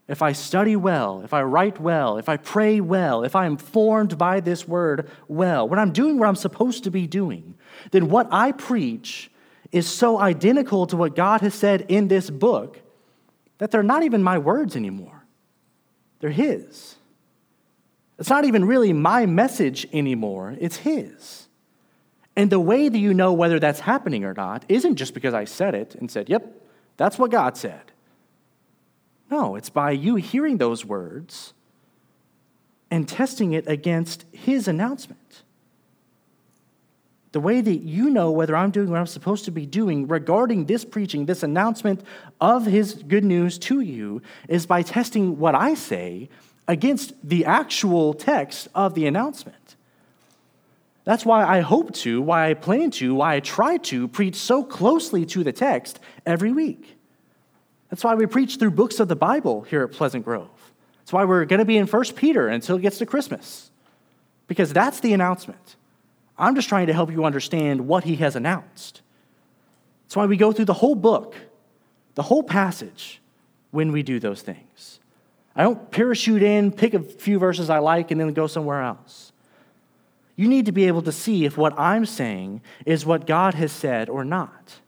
if 0.07 0.21
I 0.21 0.33
study 0.33 0.77
well, 0.77 1.23
if 1.23 1.33
I 1.33 1.43
write 1.43 1.81
well, 1.81 2.19
if 2.19 2.29
I 2.29 2.37
pray 2.37 2.81
well, 2.81 3.25
if 3.25 3.35
I 3.35 3.47
am 3.47 3.57
formed 3.57 4.19
by 4.19 4.41
this 4.41 4.69
word 4.69 5.11
well, 5.29 5.67
when 5.67 5.79
I'm 5.79 5.93
doing 5.93 6.19
what 6.19 6.29
I'm 6.29 6.37
supposed 6.37 6.85
to 6.85 6.91
be 6.91 7.07
doing, 7.07 7.55
then 7.91 8.11
what 8.11 8.29
I 8.31 8.53
preach 8.53 9.31
is 9.73 9.89
so 9.89 10.19
identical 10.21 10.87
to 10.89 10.97
what 10.97 11.17
God 11.17 11.41
has 11.41 11.55
said 11.55 11.87
in 11.89 12.09
this 12.09 12.29
book 12.29 12.81
that 13.59 13.71
they're 13.71 13.83
not 13.83 14.03
even 14.03 14.23
my 14.23 14.37
words 14.37 14.77
anymore. 14.77 15.25
They're 16.21 16.31
His. 16.31 16.97
It's 18.19 18.31
not 18.31 18.45
even 18.45 18.67
really 18.67 18.93
my 18.93 19.27
message 19.27 19.87
anymore, 19.93 20.55
it's 20.61 20.77
His. 20.77 21.49
And 22.37 22.51
the 22.51 22.61
way 22.61 22.89
that 22.89 22.99
you 22.99 23.15
know 23.15 23.33
whether 23.33 23.59
that's 23.59 23.81
happening 23.81 24.25
or 24.25 24.35
not 24.35 24.65
isn't 24.69 24.97
just 24.97 25.15
because 25.15 25.35
I 25.35 25.45
said 25.45 25.75
it 25.75 25.95
and 25.95 26.11
said, 26.11 26.29
yep, 26.29 26.63
that's 26.97 27.19
what 27.19 27.31
God 27.31 27.57
said. 27.57 27.93
No, 29.31 29.57
it's 29.57 29.71
by 29.71 29.93
you 29.93 30.17
hearing 30.17 30.59
those 30.59 30.85
words 30.85 31.55
and 32.91 33.09
testing 33.09 33.53
it 33.53 33.67
against 33.67 34.25
his 34.33 34.69
announcement. 34.69 35.43
The 37.33 37.41
way 37.41 37.61
that 37.61 37.79
you 37.79 38.11
know 38.11 38.31
whether 38.31 38.55
I'm 38.55 38.71
doing 38.71 38.91
what 38.91 39.01
I'm 39.01 39.07
supposed 39.07 39.45
to 39.47 39.51
be 39.51 39.67
doing 39.67 40.07
regarding 40.07 40.67
this 40.67 40.85
preaching, 40.85 41.27
this 41.27 41.43
announcement 41.43 42.03
of 42.41 42.65
his 42.65 42.95
good 42.95 43.25
news 43.25 43.59
to 43.59 43.81
you, 43.81 44.23
is 44.49 44.67
by 44.67 44.83
testing 44.83 45.41
what 45.41 45.57
I 45.57 45.75
say 45.75 46.29
against 46.69 47.13
the 47.25 47.45
actual 47.45 48.15
text 48.15 48.69
of 48.73 48.95
the 48.95 49.07
announcement. 49.07 49.75
That's 51.03 51.27
why 51.27 51.45
I 51.45 51.61
hope 51.61 51.93
to, 51.95 52.23
why 52.23 52.51
I 52.51 52.55
plan 52.55 52.91
to, 52.93 53.15
why 53.17 53.35
I 53.35 53.41
try 53.41 53.77
to 53.79 54.07
preach 54.07 54.37
so 54.37 54.63
closely 54.63 55.27
to 55.27 55.43
the 55.43 55.53
text 55.53 55.99
every 56.25 56.53
week. 56.53 56.97
That's 57.95 58.03
why 58.03 58.17
we 58.17 58.27
preach 58.27 58.57
through 58.57 58.73
books 58.73 58.99
of 58.99 59.07
the 59.07 59.15
Bible 59.15 59.63
here 59.63 59.85
at 59.85 59.93
Pleasant 59.93 60.25
Grove. 60.25 60.51
That's 60.99 61.13
why 61.13 61.25
we're 61.25 61.45
going 61.45 61.61
to 61.61 61.65
be 61.65 61.77
in 61.77 61.87
1 61.87 62.05
Peter 62.17 62.49
until 62.49 62.75
it 62.75 62.83
gets 62.83 62.99
to 62.99 63.07
Christmas, 63.07 63.71
because 64.49 64.73
that's 64.73 64.99
the 64.99 65.13
announcement. 65.13 65.77
I'm 66.37 66.57
just 66.57 66.69
trying 66.69 66.89
to 66.89 66.93
help 66.93 67.13
you 67.13 67.25
understand 67.25 67.87
what 67.87 68.03
he 68.03 68.17
has 68.17 68.35
announced. 68.35 69.03
That's 70.03 70.17
why 70.17 70.27
we 70.27 70.37
go 70.37 70.51
through 70.51 70.65
the 70.65 70.75
whole 70.75 70.97
book, 70.97 71.37
the 72.17 72.23
whole 72.23 72.43
passage, 72.43 73.21
when 73.71 73.93
we 73.93 74.03
do 74.03 74.19
those 74.19 74.43
things. 74.43 74.99
I 75.55 75.63
don't 75.63 75.93
parachute 75.93 76.43
in, 76.43 76.73
pick 76.73 76.95
a 76.95 77.01
few 77.01 77.39
verses 77.39 77.71
I 77.71 77.79
like, 77.79 78.11
and 78.11 78.21
then 78.21 78.33
go 78.33 78.49
somewhere 78.49 78.83
else. 78.83 79.31
You 80.35 80.49
need 80.49 80.67
to 80.67 80.73
be 80.73 80.89
able 80.89 81.03
to 81.03 81.13
see 81.13 81.45
if 81.45 81.57
what 81.57 81.79
I'm 81.79 82.07
saying 82.07 82.61
is 82.85 83.07
what 83.07 83.25
God 83.25 83.55
has 83.55 83.71
said 83.71 84.09
or 84.09 84.25
not. 84.25 84.81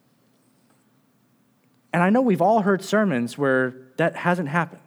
And 1.93 2.03
I 2.03 2.11
know 2.11 2.21
we've 2.21 2.43
all 2.43 2.61
heard 2.61 2.83
sermons 2.83 3.39
where 3.39 3.75
that 3.97 4.17
hasn't 4.17 4.49
happened, 4.49 4.81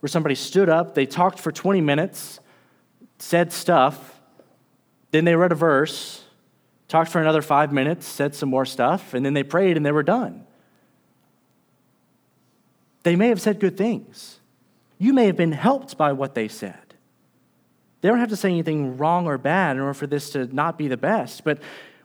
where 0.00 0.08
somebody 0.08 0.34
stood 0.34 0.68
up, 0.68 0.94
they 0.94 1.06
talked 1.06 1.40
for 1.40 1.50
20 1.50 1.80
minutes, 1.80 2.40
said 3.18 3.52
stuff, 3.52 4.20
then 5.10 5.24
they 5.24 5.34
read 5.34 5.52
a 5.52 5.56
verse, 5.56 6.24
talked 6.86 7.10
for 7.10 7.20
another 7.20 7.42
five 7.42 7.72
minutes, 7.72 8.06
said 8.06 8.34
some 8.34 8.48
more 8.48 8.64
stuff, 8.64 9.14
and 9.14 9.24
then 9.24 9.34
they 9.34 9.42
prayed 9.42 9.76
and 9.76 9.84
they 9.84 9.92
were 9.92 10.02
done. 10.02 10.44
They 13.02 13.16
may 13.16 13.28
have 13.28 13.40
said 13.40 13.60
good 13.60 13.76
things. 13.76 14.38
You 14.98 15.12
may 15.12 15.26
have 15.26 15.36
been 15.36 15.52
helped 15.52 15.96
by 15.96 16.12
what 16.12 16.34
they 16.34 16.48
said. 16.48 16.88
They 18.00 18.08
don't 18.08 18.18
have 18.18 18.28
to 18.30 18.36
say 18.36 18.50
anything 18.50 18.96
wrong 18.96 19.26
or 19.26 19.38
bad 19.38 19.76
in 19.76 19.82
order 19.82 19.94
for 19.94 20.06
this 20.06 20.30
to 20.30 20.46
not 20.54 20.78
be 20.78 20.88
the 20.88 20.96
best, 20.96 21.44
but 21.44 21.60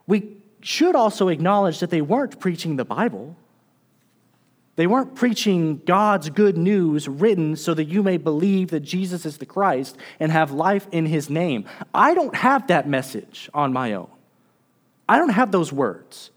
we 0.07 0.37
should 0.61 0.95
also 0.95 1.27
acknowledge 1.27 1.79
that 1.79 1.89
they 1.89 2.01
weren't 2.01 2.39
preaching 2.39 2.77
the 2.77 2.85
Bible. 2.85 3.35
They 4.75 4.87
weren't 4.87 5.13
preaching 5.13 5.81
God's 5.85 6.29
good 6.29 6.57
news 6.57 7.07
written 7.07 7.55
so 7.55 7.73
that 7.75 7.85
you 7.85 8.01
may 8.01 8.17
believe 8.17 8.71
that 8.71 8.79
Jesus 8.79 9.25
is 9.25 9.37
the 9.37 9.45
Christ 9.45 9.97
and 10.19 10.31
have 10.31 10.51
life 10.51 10.87
in 10.91 11.05
his 11.05 11.29
name. 11.29 11.65
I 11.93 12.15
don't 12.15 12.35
have 12.35 12.67
that 12.67 12.87
message 12.87 13.49
on 13.53 13.71
my 13.71 13.93
own. 13.93 14.09
I 15.07 15.19
don't 15.19 15.29
have 15.29 15.51
those 15.51 15.71
words. 15.71 16.31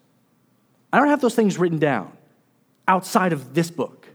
I 0.92 0.99
don't 0.99 1.09
have 1.09 1.22
those 1.22 1.35
things 1.35 1.59
written 1.59 1.79
down 1.79 2.12
outside 2.87 3.33
of 3.33 3.55
this 3.55 3.70
book. 3.70 4.07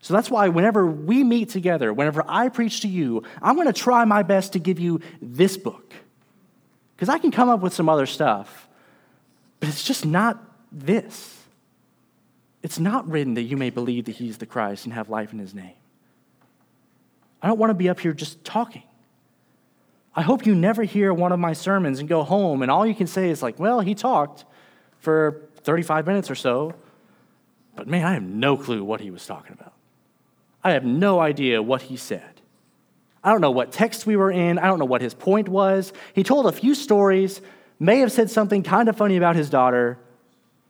So 0.00 0.14
that's 0.14 0.30
why 0.30 0.48
whenever 0.48 0.86
we 0.86 1.22
meet 1.22 1.50
together, 1.50 1.92
whenever 1.92 2.24
I 2.26 2.48
preach 2.48 2.80
to 2.80 2.88
you, 2.88 3.22
I'm 3.40 3.54
going 3.54 3.66
to 3.66 3.72
try 3.72 4.04
my 4.04 4.22
best 4.22 4.52
to 4.54 4.58
give 4.58 4.80
you 4.80 5.00
this 5.20 5.56
book. 5.56 5.92
Because 6.96 7.08
I 7.08 7.18
can 7.18 7.30
come 7.30 7.48
up 7.48 7.60
with 7.60 7.72
some 7.72 7.88
other 7.88 8.06
stuff, 8.06 8.68
but 9.60 9.68
it's 9.68 9.84
just 9.84 10.04
not 10.04 10.42
this. 10.72 11.37
It's 12.62 12.78
not 12.78 13.08
written 13.08 13.34
that 13.34 13.42
you 13.42 13.56
may 13.56 13.70
believe 13.70 14.06
that 14.06 14.16
he's 14.16 14.38
the 14.38 14.46
Christ 14.46 14.84
and 14.84 14.94
have 14.94 15.08
life 15.08 15.32
in 15.32 15.38
his 15.38 15.54
name. 15.54 15.74
I 17.40 17.46
don't 17.46 17.58
want 17.58 17.70
to 17.70 17.74
be 17.74 17.88
up 17.88 18.00
here 18.00 18.12
just 18.12 18.44
talking. 18.44 18.82
I 20.14 20.22
hope 20.22 20.44
you 20.44 20.54
never 20.54 20.82
hear 20.82 21.14
one 21.14 21.30
of 21.30 21.38
my 21.38 21.52
sermons 21.52 22.00
and 22.00 22.08
go 22.08 22.24
home 22.24 22.62
and 22.62 22.70
all 22.70 22.84
you 22.84 22.94
can 22.94 23.06
say 23.06 23.30
is 23.30 23.42
like, 23.42 23.58
well, 23.60 23.80
he 23.80 23.94
talked 23.94 24.44
for 24.98 25.42
35 25.62 26.06
minutes 26.06 26.30
or 26.30 26.34
so, 26.34 26.74
but 27.76 27.86
man, 27.86 28.04
I 28.04 28.14
have 28.14 28.24
no 28.24 28.56
clue 28.56 28.82
what 28.82 29.00
he 29.00 29.12
was 29.12 29.24
talking 29.24 29.52
about. 29.52 29.72
I 30.64 30.72
have 30.72 30.84
no 30.84 31.20
idea 31.20 31.62
what 31.62 31.82
he 31.82 31.96
said. 31.96 32.40
I 33.22 33.30
don't 33.30 33.40
know 33.40 33.52
what 33.52 33.70
text 33.70 34.06
we 34.06 34.16
were 34.16 34.32
in. 34.32 34.58
I 34.58 34.66
don't 34.66 34.80
know 34.80 34.84
what 34.84 35.00
his 35.00 35.14
point 35.14 35.48
was. 35.48 35.92
He 36.14 36.24
told 36.24 36.46
a 36.46 36.52
few 36.52 36.74
stories, 36.74 37.40
may 37.78 38.00
have 38.00 38.10
said 38.10 38.30
something 38.30 38.64
kind 38.64 38.88
of 38.88 38.96
funny 38.96 39.16
about 39.16 39.36
his 39.36 39.50
daughter, 39.50 39.98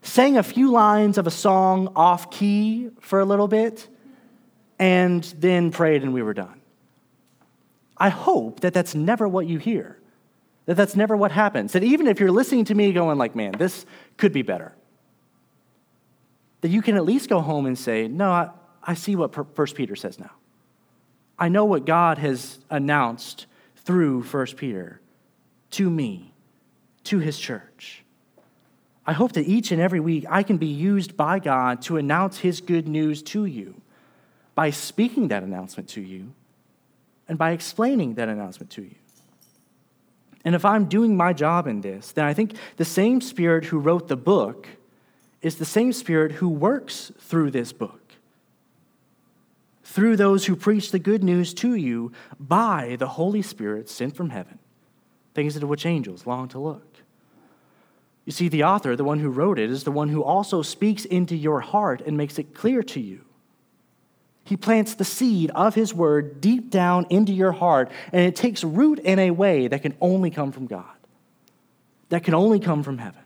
sang 0.01 0.37
a 0.37 0.43
few 0.43 0.71
lines 0.71 1.17
of 1.17 1.27
a 1.27 1.31
song 1.31 1.91
off 1.95 2.31
key 2.31 2.89
for 3.01 3.19
a 3.19 3.25
little 3.25 3.47
bit, 3.47 3.87
and 4.77 5.23
then 5.37 5.71
prayed 5.71 6.03
and 6.03 6.13
we 6.13 6.21
were 6.21 6.33
done. 6.33 6.61
I 7.97 8.09
hope 8.09 8.61
that 8.61 8.73
that's 8.73 8.95
never 8.95 9.27
what 9.27 9.45
you 9.45 9.57
hear, 9.57 9.99
that 10.65 10.75
that's 10.75 10.95
never 10.95 11.17
what 11.17 11.31
happens. 11.31 11.73
That 11.73 11.83
even 11.83 12.07
if 12.07 12.19
you're 12.19 12.31
listening 12.31 12.65
to 12.65 12.75
me 12.75 12.93
going 12.93 13.17
like, 13.17 13.35
man, 13.35 13.53
this 13.57 13.85
could 14.17 14.31
be 14.31 14.41
better, 14.41 14.73
that 16.61 16.69
you 16.69 16.81
can 16.81 16.95
at 16.95 17.05
least 17.05 17.29
go 17.29 17.41
home 17.41 17.65
and 17.65 17.77
say, 17.77 18.07
no, 18.07 18.31
I, 18.31 18.49
I 18.81 18.93
see 18.93 19.15
what 19.15 19.35
First 19.55 19.75
Peter 19.75 19.95
says 19.95 20.17
now. 20.17 20.31
I 21.37 21.49
know 21.49 21.65
what 21.65 21.85
God 21.85 22.17
has 22.17 22.59
announced 22.69 23.47
through 23.77 24.23
First 24.23 24.57
Peter 24.57 25.01
to 25.71 25.89
me, 25.89 26.33
to 27.05 27.19
his 27.19 27.37
church. 27.37 28.03
I 29.05 29.13
hope 29.13 29.31
that 29.33 29.47
each 29.47 29.71
and 29.71 29.81
every 29.81 29.99
week 29.99 30.25
I 30.29 30.43
can 30.43 30.57
be 30.57 30.67
used 30.67 31.17
by 31.17 31.39
God 31.39 31.81
to 31.83 31.97
announce 31.97 32.39
His 32.39 32.61
good 32.61 32.87
news 32.87 33.23
to 33.23 33.45
you 33.45 33.81
by 34.55 34.69
speaking 34.69 35.29
that 35.29 35.43
announcement 35.43 35.89
to 35.89 36.01
you 36.01 36.33
and 37.27 37.37
by 37.37 37.51
explaining 37.51 38.15
that 38.15 38.27
announcement 38.27 38.69
to 38.71 38.81
you. 38.83 38.95
And 40.45 40.55
if 40.55 40.65
I'm 40.65 40.85
doing 40.85 41.15
my 41.17 41.33
job 41.33 41.67
in 41.67 41.81
this, 41.81 42.11
then 42.11 42.25
I 42.25 42.33
think 42.33 42.55
the 42.77 42.85
same 42.85 43.21
Spirit 43.21 43.65
who 43.65 43.79
wrote 43.79 44.07
the 44.07 44.15
book 44.17 44.67
is 45.41 45.55
the 45.55 45.65
same 45.65 45.93
Spirit 45.93 46.33
who 46.33 46.49
works 46.49 47.11
through 47.19 47.51
this 47.51 47.71
book, 47.71 48.13
through 49.83 50.17
those 50.17 50.45
who 50.45 50.55
preach 50.55 50.91
the 50.91 50.99
good 50.99 51.23
news 51.23 51.53
to 51.55 51.75
you 51.75 52.11
by 52.39 52.95
the 52.99 53.07
Holy 53.07 53.41
Spirit 53.41 53.89
sent 53.89 54.15
from 54.15 54.29
heaven, 54.29 54.59
things 55.33 55.55
into 55.55 55.67
which 55.67 55.85
angels 55.85 56.25
long 56.25 56.47
to 56.49 56.59
look. 56.59 56.88
You 58.29 58.33
see, 58.33 58.47
the 58.47 58.65
author, 58.65 58.95
the 58.95 59.03
one 59.03 59.17
who 59.17 59.31
wrote 59.31 59.57
it, 59.57 59.71
is 59.71 59.85
the 59.85 59.91
one 59.91 60.07
who 60.07 60.23
also 60.23 60.61
speaks 60.61 61.03
into 61.03 61.35
your 61.35 61.61
heart 61.61 62.03
and 62.05 62.15
makes 62.15 62.37
it 62.37 62.53
clear 62.53 62.83
to 62.83 62.99
you. 62.99 63.21
He 64.43 64.55
plants 64.55 64.93
the 64.93 65.03
seed 65.03 65.49
of 65.55 65.73
his 65.73 65.95
word 65.95 66.39
deep 66.39 66.69
down 66.69 67.07
into 67.09 67.33
your 67.33 67.51
heart, 67.51 67.89
and 68.13 68.23
it 68.23 68.35
takes 68.35 68.63
root 68.63 68.99
in 68.99 69.17
a 69.17 69.31
way 69.31 69.67
that 69.67 69.81
can 69.81 69.97
only 69.99 70.29
come 70.29 70.51
from 70.51 70.67
God, 70.67 70.85
that 72.09 72.23
can 72.23 72.35
only 72.35 72.59
come 72.59 72.83
from 72.83 72.99
heaven. 72.99 73.23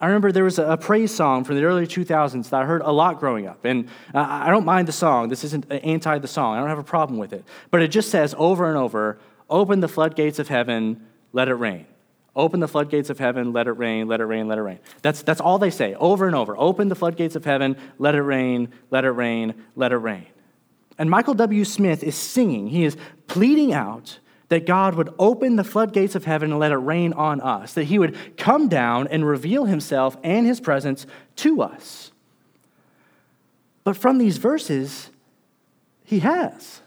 I 0.00 0.06
remember 0.06 0.30
there 0.30 0.44
was 0.44 0.60
a 0.60 0.76
praise 0.76 1.12
song 1.12 1.42
from 1.42 1.56
the 1.56 1.64
early 1.64 1.88
2000s 1.88 2.50
that 2.50 2.62
I 2.62 2.64
heard 2.64 2.82
a 2.82 2.92
lot 2.92 3.18
growing 3.18 3.48
up. 3.48 3.64
And 3.64 3.88
I 4.14 4.48
don't 4.50 4.64
mind 4.64 4.86
the 4.86 4.92
song. 4.92 5.28
This 5.28 5.42
isn't 5.42 5.66
anti 5.72 6.18
the 6.20 6.28
song. 6.28 6.54
I 6.54 6.60
don't 6.60 6.68
have 6.68 6.78
a 6.78 6.84
problem 6.84 7.18
with 7.18 7.32
it. 7.32 7.44
But 7.72 7.82
it 7.82 7.88
just 7.88 8.10
says 8.10 8.32
over 8.38 8.68
and 8.68 8.78
over 8.78 9.18
open 9.48 9.80
the 9.80 9.88
floodgates 9.88 10.38
of 10.38 10.46
heaven, 10.46 11.04
let 11.32 11.48
it 11.48 11.54
rain. 11.54 11.86
Open 12.36 12.60
the 12.60 12.68
floodgates 12.68 13.10
of 13.10 13.18
heaven, 13.18 13.52
let 13.52 13.66
it 13.66 13.72
rain, 13.72 14.06
let 14.06 14.20
it 14.20 14.24
rain, 14.24 14.46
let 14.46 14.58
it 14.58 14.62
rain. 14.62 14.78
That's, 15.02 15.22
that's 15.22 15.40
all 15.40 15.58
they 15.58 15.70
say 15.70 15.94
over 15.94 16.26
and 16.26 16.36
over. 16.36 16.56
Open 16.56 16.88
the 16.88 16.94
floodgates 16.94 17.34
of 17.34 17.44
heaven, 17.44 17.76
let 17.98 18.14
it 18.14 18.22
rain, 18.22 18.68
let 18.90 19.04
it 19.04 19.10
rain, 19.10 19.54
let 19.74 19.92
it 19.92 19.96
rain. 19.96 20.26
And 20.96 21.10
Michael 21.10 21.34
W. 21.34 21.64
Smith 21.64 22.04
is 22.04 22.14
singing, 22.14 22.68
he 22.68 22.84
is 22.84 22.96
pleading 23.26 23.72
out 23.72 24.18
that 24.48 24.66
God 24.66 24.96
would 24.96 25.14
open 25.18 25.56
the 25.56 25.64
floodgates 25.64 26.14
of 26.14 26.24
heaven 26.24 26.50
and 26.50 26.60
let 26.60 26.72
it 26.72 26.76
rain 26.76 27.12
on 27.12 27.40
us, 27.40 27.74
that 27.74 27.84
he 27.84 27.98
would 27.98 28.36
come 28.36 28.68
down 28.68 29.06
and 29.06 29.24
reveal 29.24 29.64
himself 29.64 30.16
and 30.22 30.46
his 30.46 30.60
presence 30.60 31.06
to 31.36 31.62
us. 31.62 32.10
But 33.84 33.96
from 33.96 34.18
these 34.18 34.38
verses, 34.38 35.10
he 36.04 36.18
has. 36.18 36.82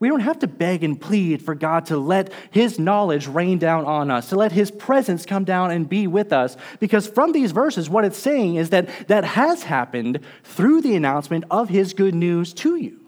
We 0.00 0.08
don't 0.08 0.20
have 0.20 0.38
to 0.38 0.46
beg 0.46 0.82
and 0.82 0.98
plead 0.98 1.42
for 1.42 1.54
God 1.54 1.86
to 1.86 1.98
let 1.98 2.32
His 2.50 2.78
knowledge 2.78 3.28
rain 3.28 3.58
down 3.58 3.84
on 3.84 4.10
us, 4.10 4.30
to 4.30 4.36
let 4.36 4.50
His 4.50 4.70
presence 4.70 5.26
come 5.26 5.44
down 5.44 5.70
and 5.70 5.86
be 5.86 6.06
with 6.06 6.32
us. 6.32 6.56
Because 6.80 7.06
from 7.06 7.32
these 7.32 7.52
verses, 7.52 7.90
what 7.90 8.06
it's 8.06 8.18
saying 8.18 8.56
is 8.56 8.70
that 8.70 8.88
that 9.08 9.24
has 9.24 9.62
happened 9.62 10.20
through 10.42 10.80
the 10.80 10.96
announcement 10.96 11.44
of 11.50 11.68
His 11.68 11.92
good 11.92 12.14
news 12.14 12.54
to 12.54 12.76
you. 12.76 12.98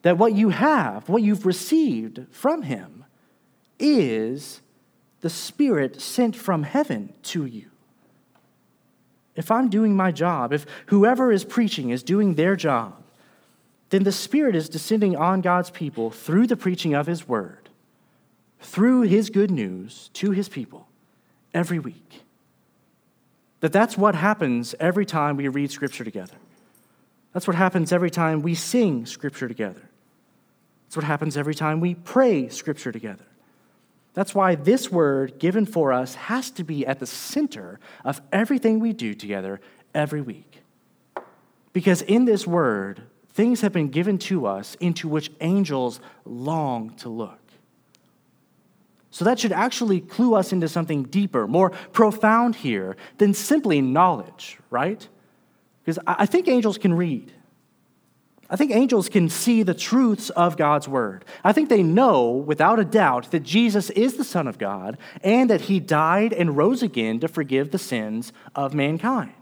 That 0.00 0.16
what 0.16 0.34
you 0.34 0.48
have, 0.48 1.10
what 1.10 1.22
you've 1.22 1.44
received 1.44 2.24
from 2.30 2.62
Him, 2.62 3.04
is 3.78 4.62
the 5.20 5.30
Spirit 5.30 6.00
sent 6.00 6.34
from 6.34 6.62
heaven 6.62 7.12
to 7.24 7.44
you. 7.44 7.66
If 9.36 9.50
I'm 9.50 9.68
doing 9.68 9.94
my 9.94 10.10
job, 10.10 10.54
if 10.54 10.64
whoever 10.86 11.30
is 11.30 11.44
preaching 11.44 11.90
is 11.90 12.02
doing 12.02 12.34
their 12.34 12.56
job, 12.56 13.03
then 13.94 14.02
the 14.02 14.10
Spirit 14.10 14.56
is 14.56 14.68
descending 14.68 15.14
on 15.14 15.40
God's 15.40 15.70
people 15.70 16.10
through 16.10 16.48
the 16.48 16.56
preaching 16.56 16.94
of 16.94 17.06
His 17.06 17.28
word, 17.28 17.68
through 18.58 19.02
His 19.02 19.30
good 19.30 19.52
news 19.52 20.10
to 20.14 20.32
His 20.32 20.48
people 20.48 20.88
every 21.54 21.78
week. 21.78 22.22
That 23.60 23.72
that's 23.72 23.96
what 23.96 24.16
happens 24.16 24.74
every 24.80 25.06
time 25.06 25.36
we 25.36 25.46
read 25.46 25.70
Scripture 25.70 26.02
together. 26.02 26.34
That's 27.32 27.46
what 27.46 27.54
happens 27.54 27.92
every 27.92 28.10
time 28.10 28.42
we 28.42 28.56
sing 28.56 29.06
Scripture 29.06 29.46
together. 29.46 29.88
That's 30.88 30.96
what 30.96 31.04
happens 31.04 31.36
every 31.36 31.54
time 31.54 31.78
we 31.78 31.94
pray 31.94 32.48
Scripture 32.48 32.90
together. 32.90 33.26
That's 34.12 34.34
why 34.34 34.56
this 34.56 34.90
word 34.90 35.38
given 35.38 35.66
for 35.66 35.92
us 35.92 36.16
has 36.16 36.50
to 36.50 36.64
be 36.64 36.84
at 36.84 36.98
the 36.98 37.06
center 37.06 37.78
of 38.04 38.20
everything 38.32 38.80
we 38.80 38.92
do 38.92 39.14
together 39.14 39.60
every 39.94 40.20
week. 40.20 40.62
Because 41.72 42.02
in 42.02 42.24
this 42.24 42.44
word, 42.44 43.04
things 43.34 43.60
have 43.60 43.72
been 43.72 43.88
given 43.88 44.16
to 44.18 44.46
us 44.46 44.76
into 44.80 45.08
which 45.08 45.30
angels 45.40 46.00
long 46.24 46.94
to 46.96 47.08
look. 47.08 47.40
So 49.10 49.24
that 49.26 49.38
should 49.38 49.52
actually 49.52 50.00
clue 50.00 50.34
us 50.34 50.52
into 50.52 50.68
something 50.68 51.04
deeper, 51.04 51.46
more 51.46 51.70
profound 51.92 52.56
here 52.56 52.96
than 53.18 53.34
simply 53.34 53.80
knowledge, 53.80 54.58
right? 54.70 55.06
Because 55.84 55.98
I 56.06 56.26
think 56.26 56.48
angels 56.48 56.78
can 56.78 56.94
read. 56.94 57.32
I 58.50 58.56
think 58.56 58.72
angels 58.72 59.08
can 59.08 59.28
see 59.28 59.62
the 59.62 59.74
truths 59.74 60.30
of 60.30 60.56
God's 60.56 60.88
word. 60.88 61.24
I 61.42 61.52
think 61.52 61.68
they 61.68 61.82
know 61.82 62.30
without 62.30 62.78
a 62.78 62.84
doubt 62.84 63.30
that 63.30 63.42
Jesus 63.42 63.90
is 63.90 64.16
the 64.16 64.24
Son 64.24 64.46
of 64.46 64.58
God 64.58 64.98
and 65.22 65.48
that 65.48 65.62
he 65.62 65.80
died 65.80 66.32
and 66.32 66.56
rose 66.56 66.82
again 66.82 67.20
to 67.20 67.28
forgive 67.28 67.70
the 67.70 67.78
sins 67.78 68.32
of 68.54 68.74
mankind. 68.74 69.32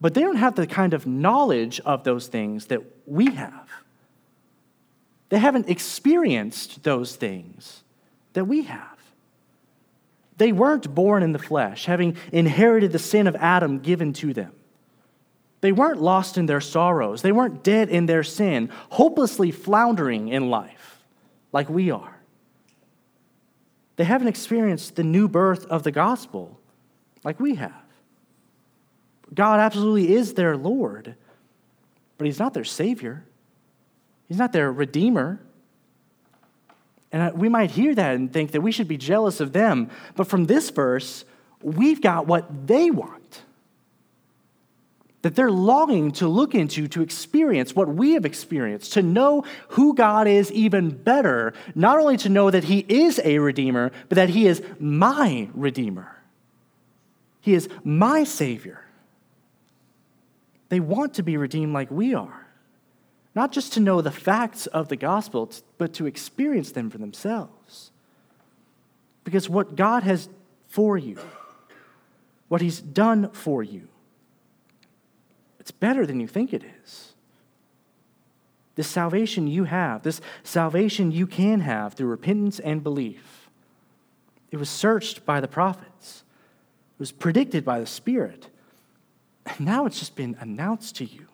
But 0.00 0.14
they 0.14 0.20
don't 0.20 0.36
have 0.36 0.54
the 0.54 0.66
kind 0.66 0.94
of 0.94 1.06
knowledge 1.06 1.80
of 1.80 2.04
those 2.04 2.26
things 2.26 2.66
that 2.66 2.82
we 3.06 3.30
have. 3.34 3.68
They 5.28 5.38
haven't 5.38 5.68
experienced 5.68 6.82
those 6.82 7.16
things 7.16 7.82
that 8.34 8.44
we 8.44 8.62
have. 8.62 8.98
They 10.36 10.52
weren't 10.52 10.94
born 10.94 11.22
in 11.22 11.32
the 11.32 11.38
flesh, 11.38 11.86
having 11.86 12.16
inherited 12.32 12.92
the 12.92 12.98
sin 12.98 13.26
of 13.26 13.36
Adam 13.36 13.78
given 13.78 14.12
to 14.14 14.32
them. 14.32 14.52
They 15.60 15.72
weren't 15.72 16.02
lost 16.02 16.36
in 16.36 16.46
their 16.46 16.60
sorrows. 16.60 17.22
They 17.22 17.32
weren't 17.32 17.62
dead 17.62 17.88
in 17.88 18.06
their 18.06 18.22
sin, 18.22 18.70
hopelessly 18.90 19.50
floundering 19.50 20.28
in 20.28 20.50
life 20.50 21.02
like 21.52 21.70
we 21.70 21.90
are. 21.90 22.20
They 23.96 24.04
haven't 24.04 24.28
experienced 24.28 24.96
the 24.96 25.04
new 25.04 25.28
birth 25.28 25.64
of 25.66 25.84
the 25.84 25.92
gospel 25.92 26.60
like 27.22 27.40
we 27.40 27.54
have. 27.54 27.83
God 29.34 29.60
absolutely 29.60 30.14
is 30.14 30.34
their 30.34 30.56
Lord, 30.56 31.14
but 32.18 32.26
He's 32.26 32.38
not 32.38 32.54
their 32.54 32.64
Savior. 32.64 33.24
He's 34.28 34.38
not 34.38 34.52
their 34.52 34.72
Redeemer. 34.72 35.40
And 37.12 37.36
we 37.38 37.48
might 37.48 37.70
hear 37.70 37.94
that 37.94 38.16
and 38.16 38.32
think 38.32 38.52
that 38.52 38.60
we 38.60 38.72
should 38.72 38.88
be 38.88 38.96
jealous 38.96 39.40
of 39.40 39.52
them. 39.52 39.90
But 40.16 40.26
from 40.26 40.46
this 40.46 40.70
verse, 40.70 41.24
we've 41.62 42.00
got 42.00 42.26
what 42.26 42.66
they 42.66 42.90
want. 42.90 43.42
That 45.22 45.36
they're 45.36 45.50
longing 45.50 46.12
to 46.12 46.28
look 46.28 46.54
into, 46.54 46.86
to 46.88 47.02
experience 47.02 47.74
what 47.74 47.88
we 47.88 48.12
have 48.12 48.26
experienced, 48.26 48.94
to 48.94 49.02
know 49.02 49.44
who 49.68 49.94
God 49.94 50.26
is 50.26 50.50
even 50.52 50.90
better, 50.90 51.54
not 51.74 51.98
only 51.98 52.16
to 52.18 52.28
know 52.28 52.50
that 52.50 52.64
He 52.64 52.84
is 52.88 53.20
a 53.24 53.38
Redeemer, 53.38 53.90
but 54.08 54.16
that 54.16 54.28
He 54.30 54.46
is 54.46 54.62
my 54.78 55.48
Redeemer. 55.54 56.16
He 57.40 57.54
is 57.54 57.68
my 57.84 58.24
Savior. 58.24 58.84
They 60.74 60.80
want 60.80 61.14
to 61.14 61.22
be 61.22 61.36
redeemed 61.36 61.72
like 61.72 61.88
we 61.88 62.14
are, 62.14 62.48
not 63.32 63.52
just 63.52 63.74
to 63.74 63.80
know 63.80 64.00
the 64.00 64.10
facts 64.10 64.66
of 64.66 64.88
the 64.88 64.96
gospel, 64.96 65.52
but 65.78 65.92
to 65.92 66.06
experience 66.06 66.72
them 66.72 66.90
for 66.90 66.98
themselves. 66.98 67.92
Because 69.22 69.48
what 69.48 69.76
God 69.76 70.02
has 70.02 70.28
for 70.66 70.98
you, 70.98 71.20
what 72.48 72.60
He's 72.60 72.80
done 72.80 73.30
for 73.30 73.62
you, 73.62 73.86
it's 75.60 75.70
better 75.70 76.06
than 76.06 76.18
you 76.18 76.26
think 76.26 76.52
it 76.52 76.64
is. 76.82 77.12
This 78.74 78.88
salvation 78.88 79.46
you 79.46 79.62
have, 79.62 80.02
this 80.02 80.20
salvation 80.42 81.12
you 81.12 81.28
can 81.28 81.60
have 81.60 81.94
through 81.94 82.08
repentance 82.08 82.58
and 82.58 82.82
belief, 82.82 83.48
it 84.50 84.56
was 84.56 84.68
searched 84.68 85.24
by 85.24 85.40
the 85.40 85.46
prophets, 85.46 86.24
it 86.96 86.98
was 86.98 87.12
predicted 87.12 87.64
by 87.64 87.78
the 87.78 87.86
Spirit, 87.86 88.48
now 89.58 89.86
it's 89.86 89.98
just 89.98 90.16
been 90.16 90.36
announced 90.40 90.96
to 90.96 91.04
you. 91.04 91.26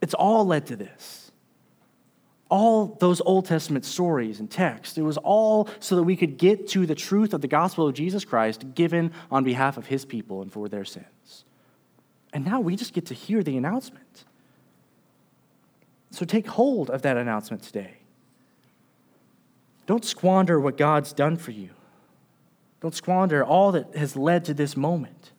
It's 0.00 0.14
all 0.14 0.46
led 0.46 0.66
to 0.66 0.76
this 0.76 1.28
all 2.50 2.96
those 3.00 3.20
Old 3.20 3.44
Testament 3.44 3.84
stories 3.84 4.40
and 4.40 4.50
texts. 4.50 4.96
It 4.96 5.02
was 5.02 5.18
all 5.18 5.68
so 5.80 5.96
that 5.96 6.02
we 6.02 6.16
could 6.16 6.38
get 6.38 6.68
to 6.68 6.86
the 6.86 6.94
truth 6.94 7.34
of 7.34 7.40
the 7.40 7.48
gospel 7.48 7.86
of 7.86 7.94
Jesus 7.94 8.24
Christ 8.24 8.74
given 8.74 9.12
on 9.30 9.44
behalf 9.44 9.76
of 9.76 9.86
his 9.86 10.04
people 10.04 10.42
and 10.42 10.50
for 10.50 10.68
their 10.68 10.84
sins. 10.84 11.44
And 12.32 12.44
now 12.44 12.60
we 12.60 12.76
just 12.76 12.92
get 12.92 13.06
to 13.06 13.14
hear 13.14 13.42
the 13.42 13.56
announcement. 13.56 14.24
So 16.10 16.24
take 16.24 16.46
hold 16.46 16.90
of 16.90 17.02
that 17.02 17.16
announcement 17.16 17.62
today. 17.62 17.98
Don't 19.86 20.04
squander 20.04 20.58
what 20.58 20.76
God's 20.76 21.12
done 21.12 21.36
for 21.36 21.50
you. 21.50 21.70
Don't 22.80 22.94
squander 22.94 23.44
all 23.44 23.72
that 23.72 23.94
has 23.96 24.16
led 24.16 24.44
to 24.46 24.54
this 24.54 24.76
moment. 24.76 25.32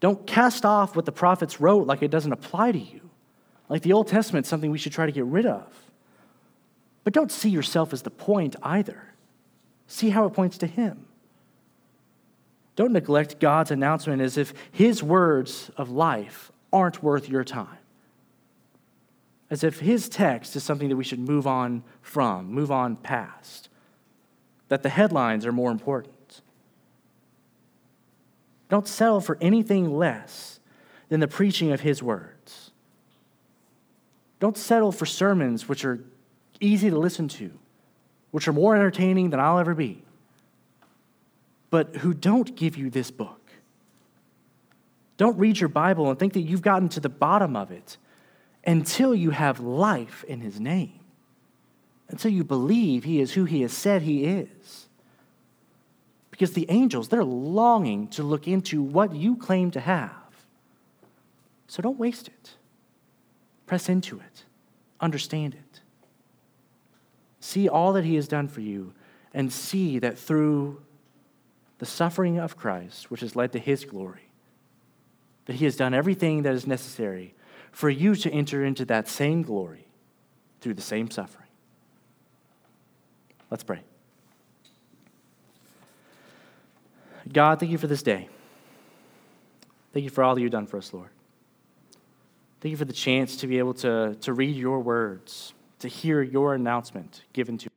Don't 0.00 0.26
cast 0.26 0.64
off 0.64 0.94
what 0.94 1.04
the 1.04 1.12
prophets 1.12 1.60
wrote 1.60 1.86
like 1.86 2.02
it 2.02 2.10
doesn't 2.10 2.32
apply 2.32 2.72
to 2.72 2.78
you. 2.78 3.10
Like 3.68 3.82
the 3.82 3.92
Old 3.92 4.08
Testament, 4.08 4.46
is 4.46 4.50
something 4.50 4.70
we 4.70 4.78
should 4.78 4.92
try 4.92 5.06
to 5.06 5.12
get 5.12 5.24
rid 5.24 5.44
of. 5.44 5.66
But 7.04 7.12
don't 7.12 7.32
see 7.32 7.50
yourself 7.50 7.92
as 7.92 8.02
the 8.02 8.10
point 8.10 8.56
either. 8.62 9.14
See 9.86 10.10
how 10.10 10.26
it 10.26 10.30
points 10.30 10.58
to 10.58 10.66
Him. 10.66 11.06
Don't 12.76 12.92
neglect 12.92 13.40
God's 13.40 13.70
announcement 13.70 14.22
as 14.22 14.36
if 14.36 14.54
His 14.70 15.02
words 15.02 15.70
of 15.76 15.90
life 15.90 16.52
aren't 16.72 17.02
worth 17.02 17.28
your 17.28 17.44
time. 17.44 17.78
As 19.50 19.64
if 19.64 19.80
His 19.80 20.08
text 20.08 20.54
is 20.54 20.62
something 20.62 20.88
that 20.88 20.96
we 20.96 21.04
should 21.04 21.18
move 21.18 21.46
on 21.46 21.82
from, 22.02 22.52
move 22.52 22.70
on 22.70 22.96
past. 22.96 23.68
That 24.68 24.82
the 24.82 24.90
headlines 24.90 25.44
are 25.44 25.52
more 25.52 25.72
important. 25.72 26.14
Don't 28.68 28.86
settle 28.86 29.20
for 29.20 29.38
anything 29.40 29.96
less 29.96 30.60
than 31.08 31.20
the 31.20 31.28
preaching 31.28 31.72
of 31.72 31.80
His 31.80 32.02
words. 32.02 32.70
Don't 34.40 34.56
settle 34.56 34.92
for 34.92 35.06
sermons 35.06 35.68
which 35.68 35.84
are 35.84 36.04
easy 36.60 36.90
to 36.90 36.98
listen 36.98 37.28
to, 37.28 37.50
which 38.30 38.46
are 38.46 38.52
more 38.52 38.74
entertaining 38.74 39.30
than 39.30 39.40
I'll 39.40 39.58
ever 39.58 39.74
be, 39.74 40.04
but 41.70 41.96
who 41.96 42.14
don't 42.14 42.54
give 42.56 42.76
you 42.76 42.90
this 42.90 43.10
book. 43.10 43.40
Don't 45.16 45.38
read 45.38 45.58
your 45.58 45.68
Bible 45.68 46.10
and 46.10 46.18
think 46.18 46.34
that 46.34 46.42
you've 46.42 46.62
gotten 46.62 46.88
to 46.90 47.00
the 47.00 47.08
bottom 47.08 47.56
of 47.56 47.70
it 47.70 47.96
until 48.64 49.14
you 49.14 49.30
have 49.30 49.60
life 49.60 50.24
in 50.28 50.40
His 50.40 50.60
name, 50.60 51.00
until 52.08 52.30
you 52.30 52.44
believe 52.44 53.04
He 53.04 53.20
is 53.20 53.32
who 53.32 53.44
He 53.44 53.62
has 53.62 53.72
said 53.72 54.02
He 54.02 54.24
is. 54.24 54.87
Because 56.38 56.52
the 56.52 56.66
angels, 56.68 57.08
they're 57.08 57.24
longing 57.24 58.06
to 58.10 58.22
look 58.22 58.46
into 58.46 58.80
what 58.80 59.12
you 59.12 59.34
claim 59.34 59.72
to 59.72 59.80
have. 59.80 60.12
So 61.66 61.82
don't 61.82 61.98
waste 61.98 62.28
it. 62.28 62.50
Press 63.66 63.88
into 63.88 64.20
it, 64.20 64.44
understand 65.00 65.54
it. 65.54 65.80
See 67.40 67.68
all 67.68 67.92
that 67.94 68.04
he 68.04 68.14
has 68.14 68.28
done 68.28 68.46
for 68.46 68.60
you, 68.60 68.94
and 69.34 69.52
see 69.52 69.98
that 69.98 70.16
through 70.16 70.80
the 71.78 71.86
suffering 71.86 72.38
of 72.38 72.56
Christ, 72.56 73.10
which 73.10 73.20
has 73.22 73.34
led 73.34 73.50
to 73.50 73.58
his 73.58 73.84
glory, 73.84 74.30
that 75.46 75.56
he 75.56 75.64
has 75.64 75.74
done 75.74 75.92
everything 75.92 76.42
that 76.44 76.54
is 76.54 76.68
necessary 76.68 77.34
for 77.72 77.90
you 77.90 78.14
to 78.14 78.30
enter 78.30 78.64
into 78.64 78.84
that 78.84 79.08
same 79.08 79.42
glory 79.42 79.88
through 80.60 80.74
the 80.74 80.82
same 80.82 81.10
suffering. 81.10 81.48
Let's 83.50 83.64
pray. 83.64 83.80
God, 87.32 87.60
thank 87.60 87.72
you 87.72 87.78
for 87.78 87.86
this 87.86 88.02
day. 88.02 88.28
Thank 89.92 90.04
you 90.04 90.10
for 90.10 90.22
all 90.22 90.34
that 90.34 90.40
you've 90.40 90.50
done 90.52 90.66
for 90.66 90.78
us, 90.78 90.92
Lord. 90.92 91.10
Thank 92.60 92.72
you 92.72 92.76
for 92.76 92.84
the 92.84 92.92
chance 92.92 93.36
to 93.36 93.46
be 93.46 93.58
able 93.58 93.74
to, 93.74 94.16
to 94.20 94.32
read 94.32 94.56
your 94.56 94.80
words 94.80 95.54
to 95.80 95.88
hear 95.88 96.22
your 96.22 96.54
announcement 96.54 97.22
given 97.32 97.56
to 97.58 97.70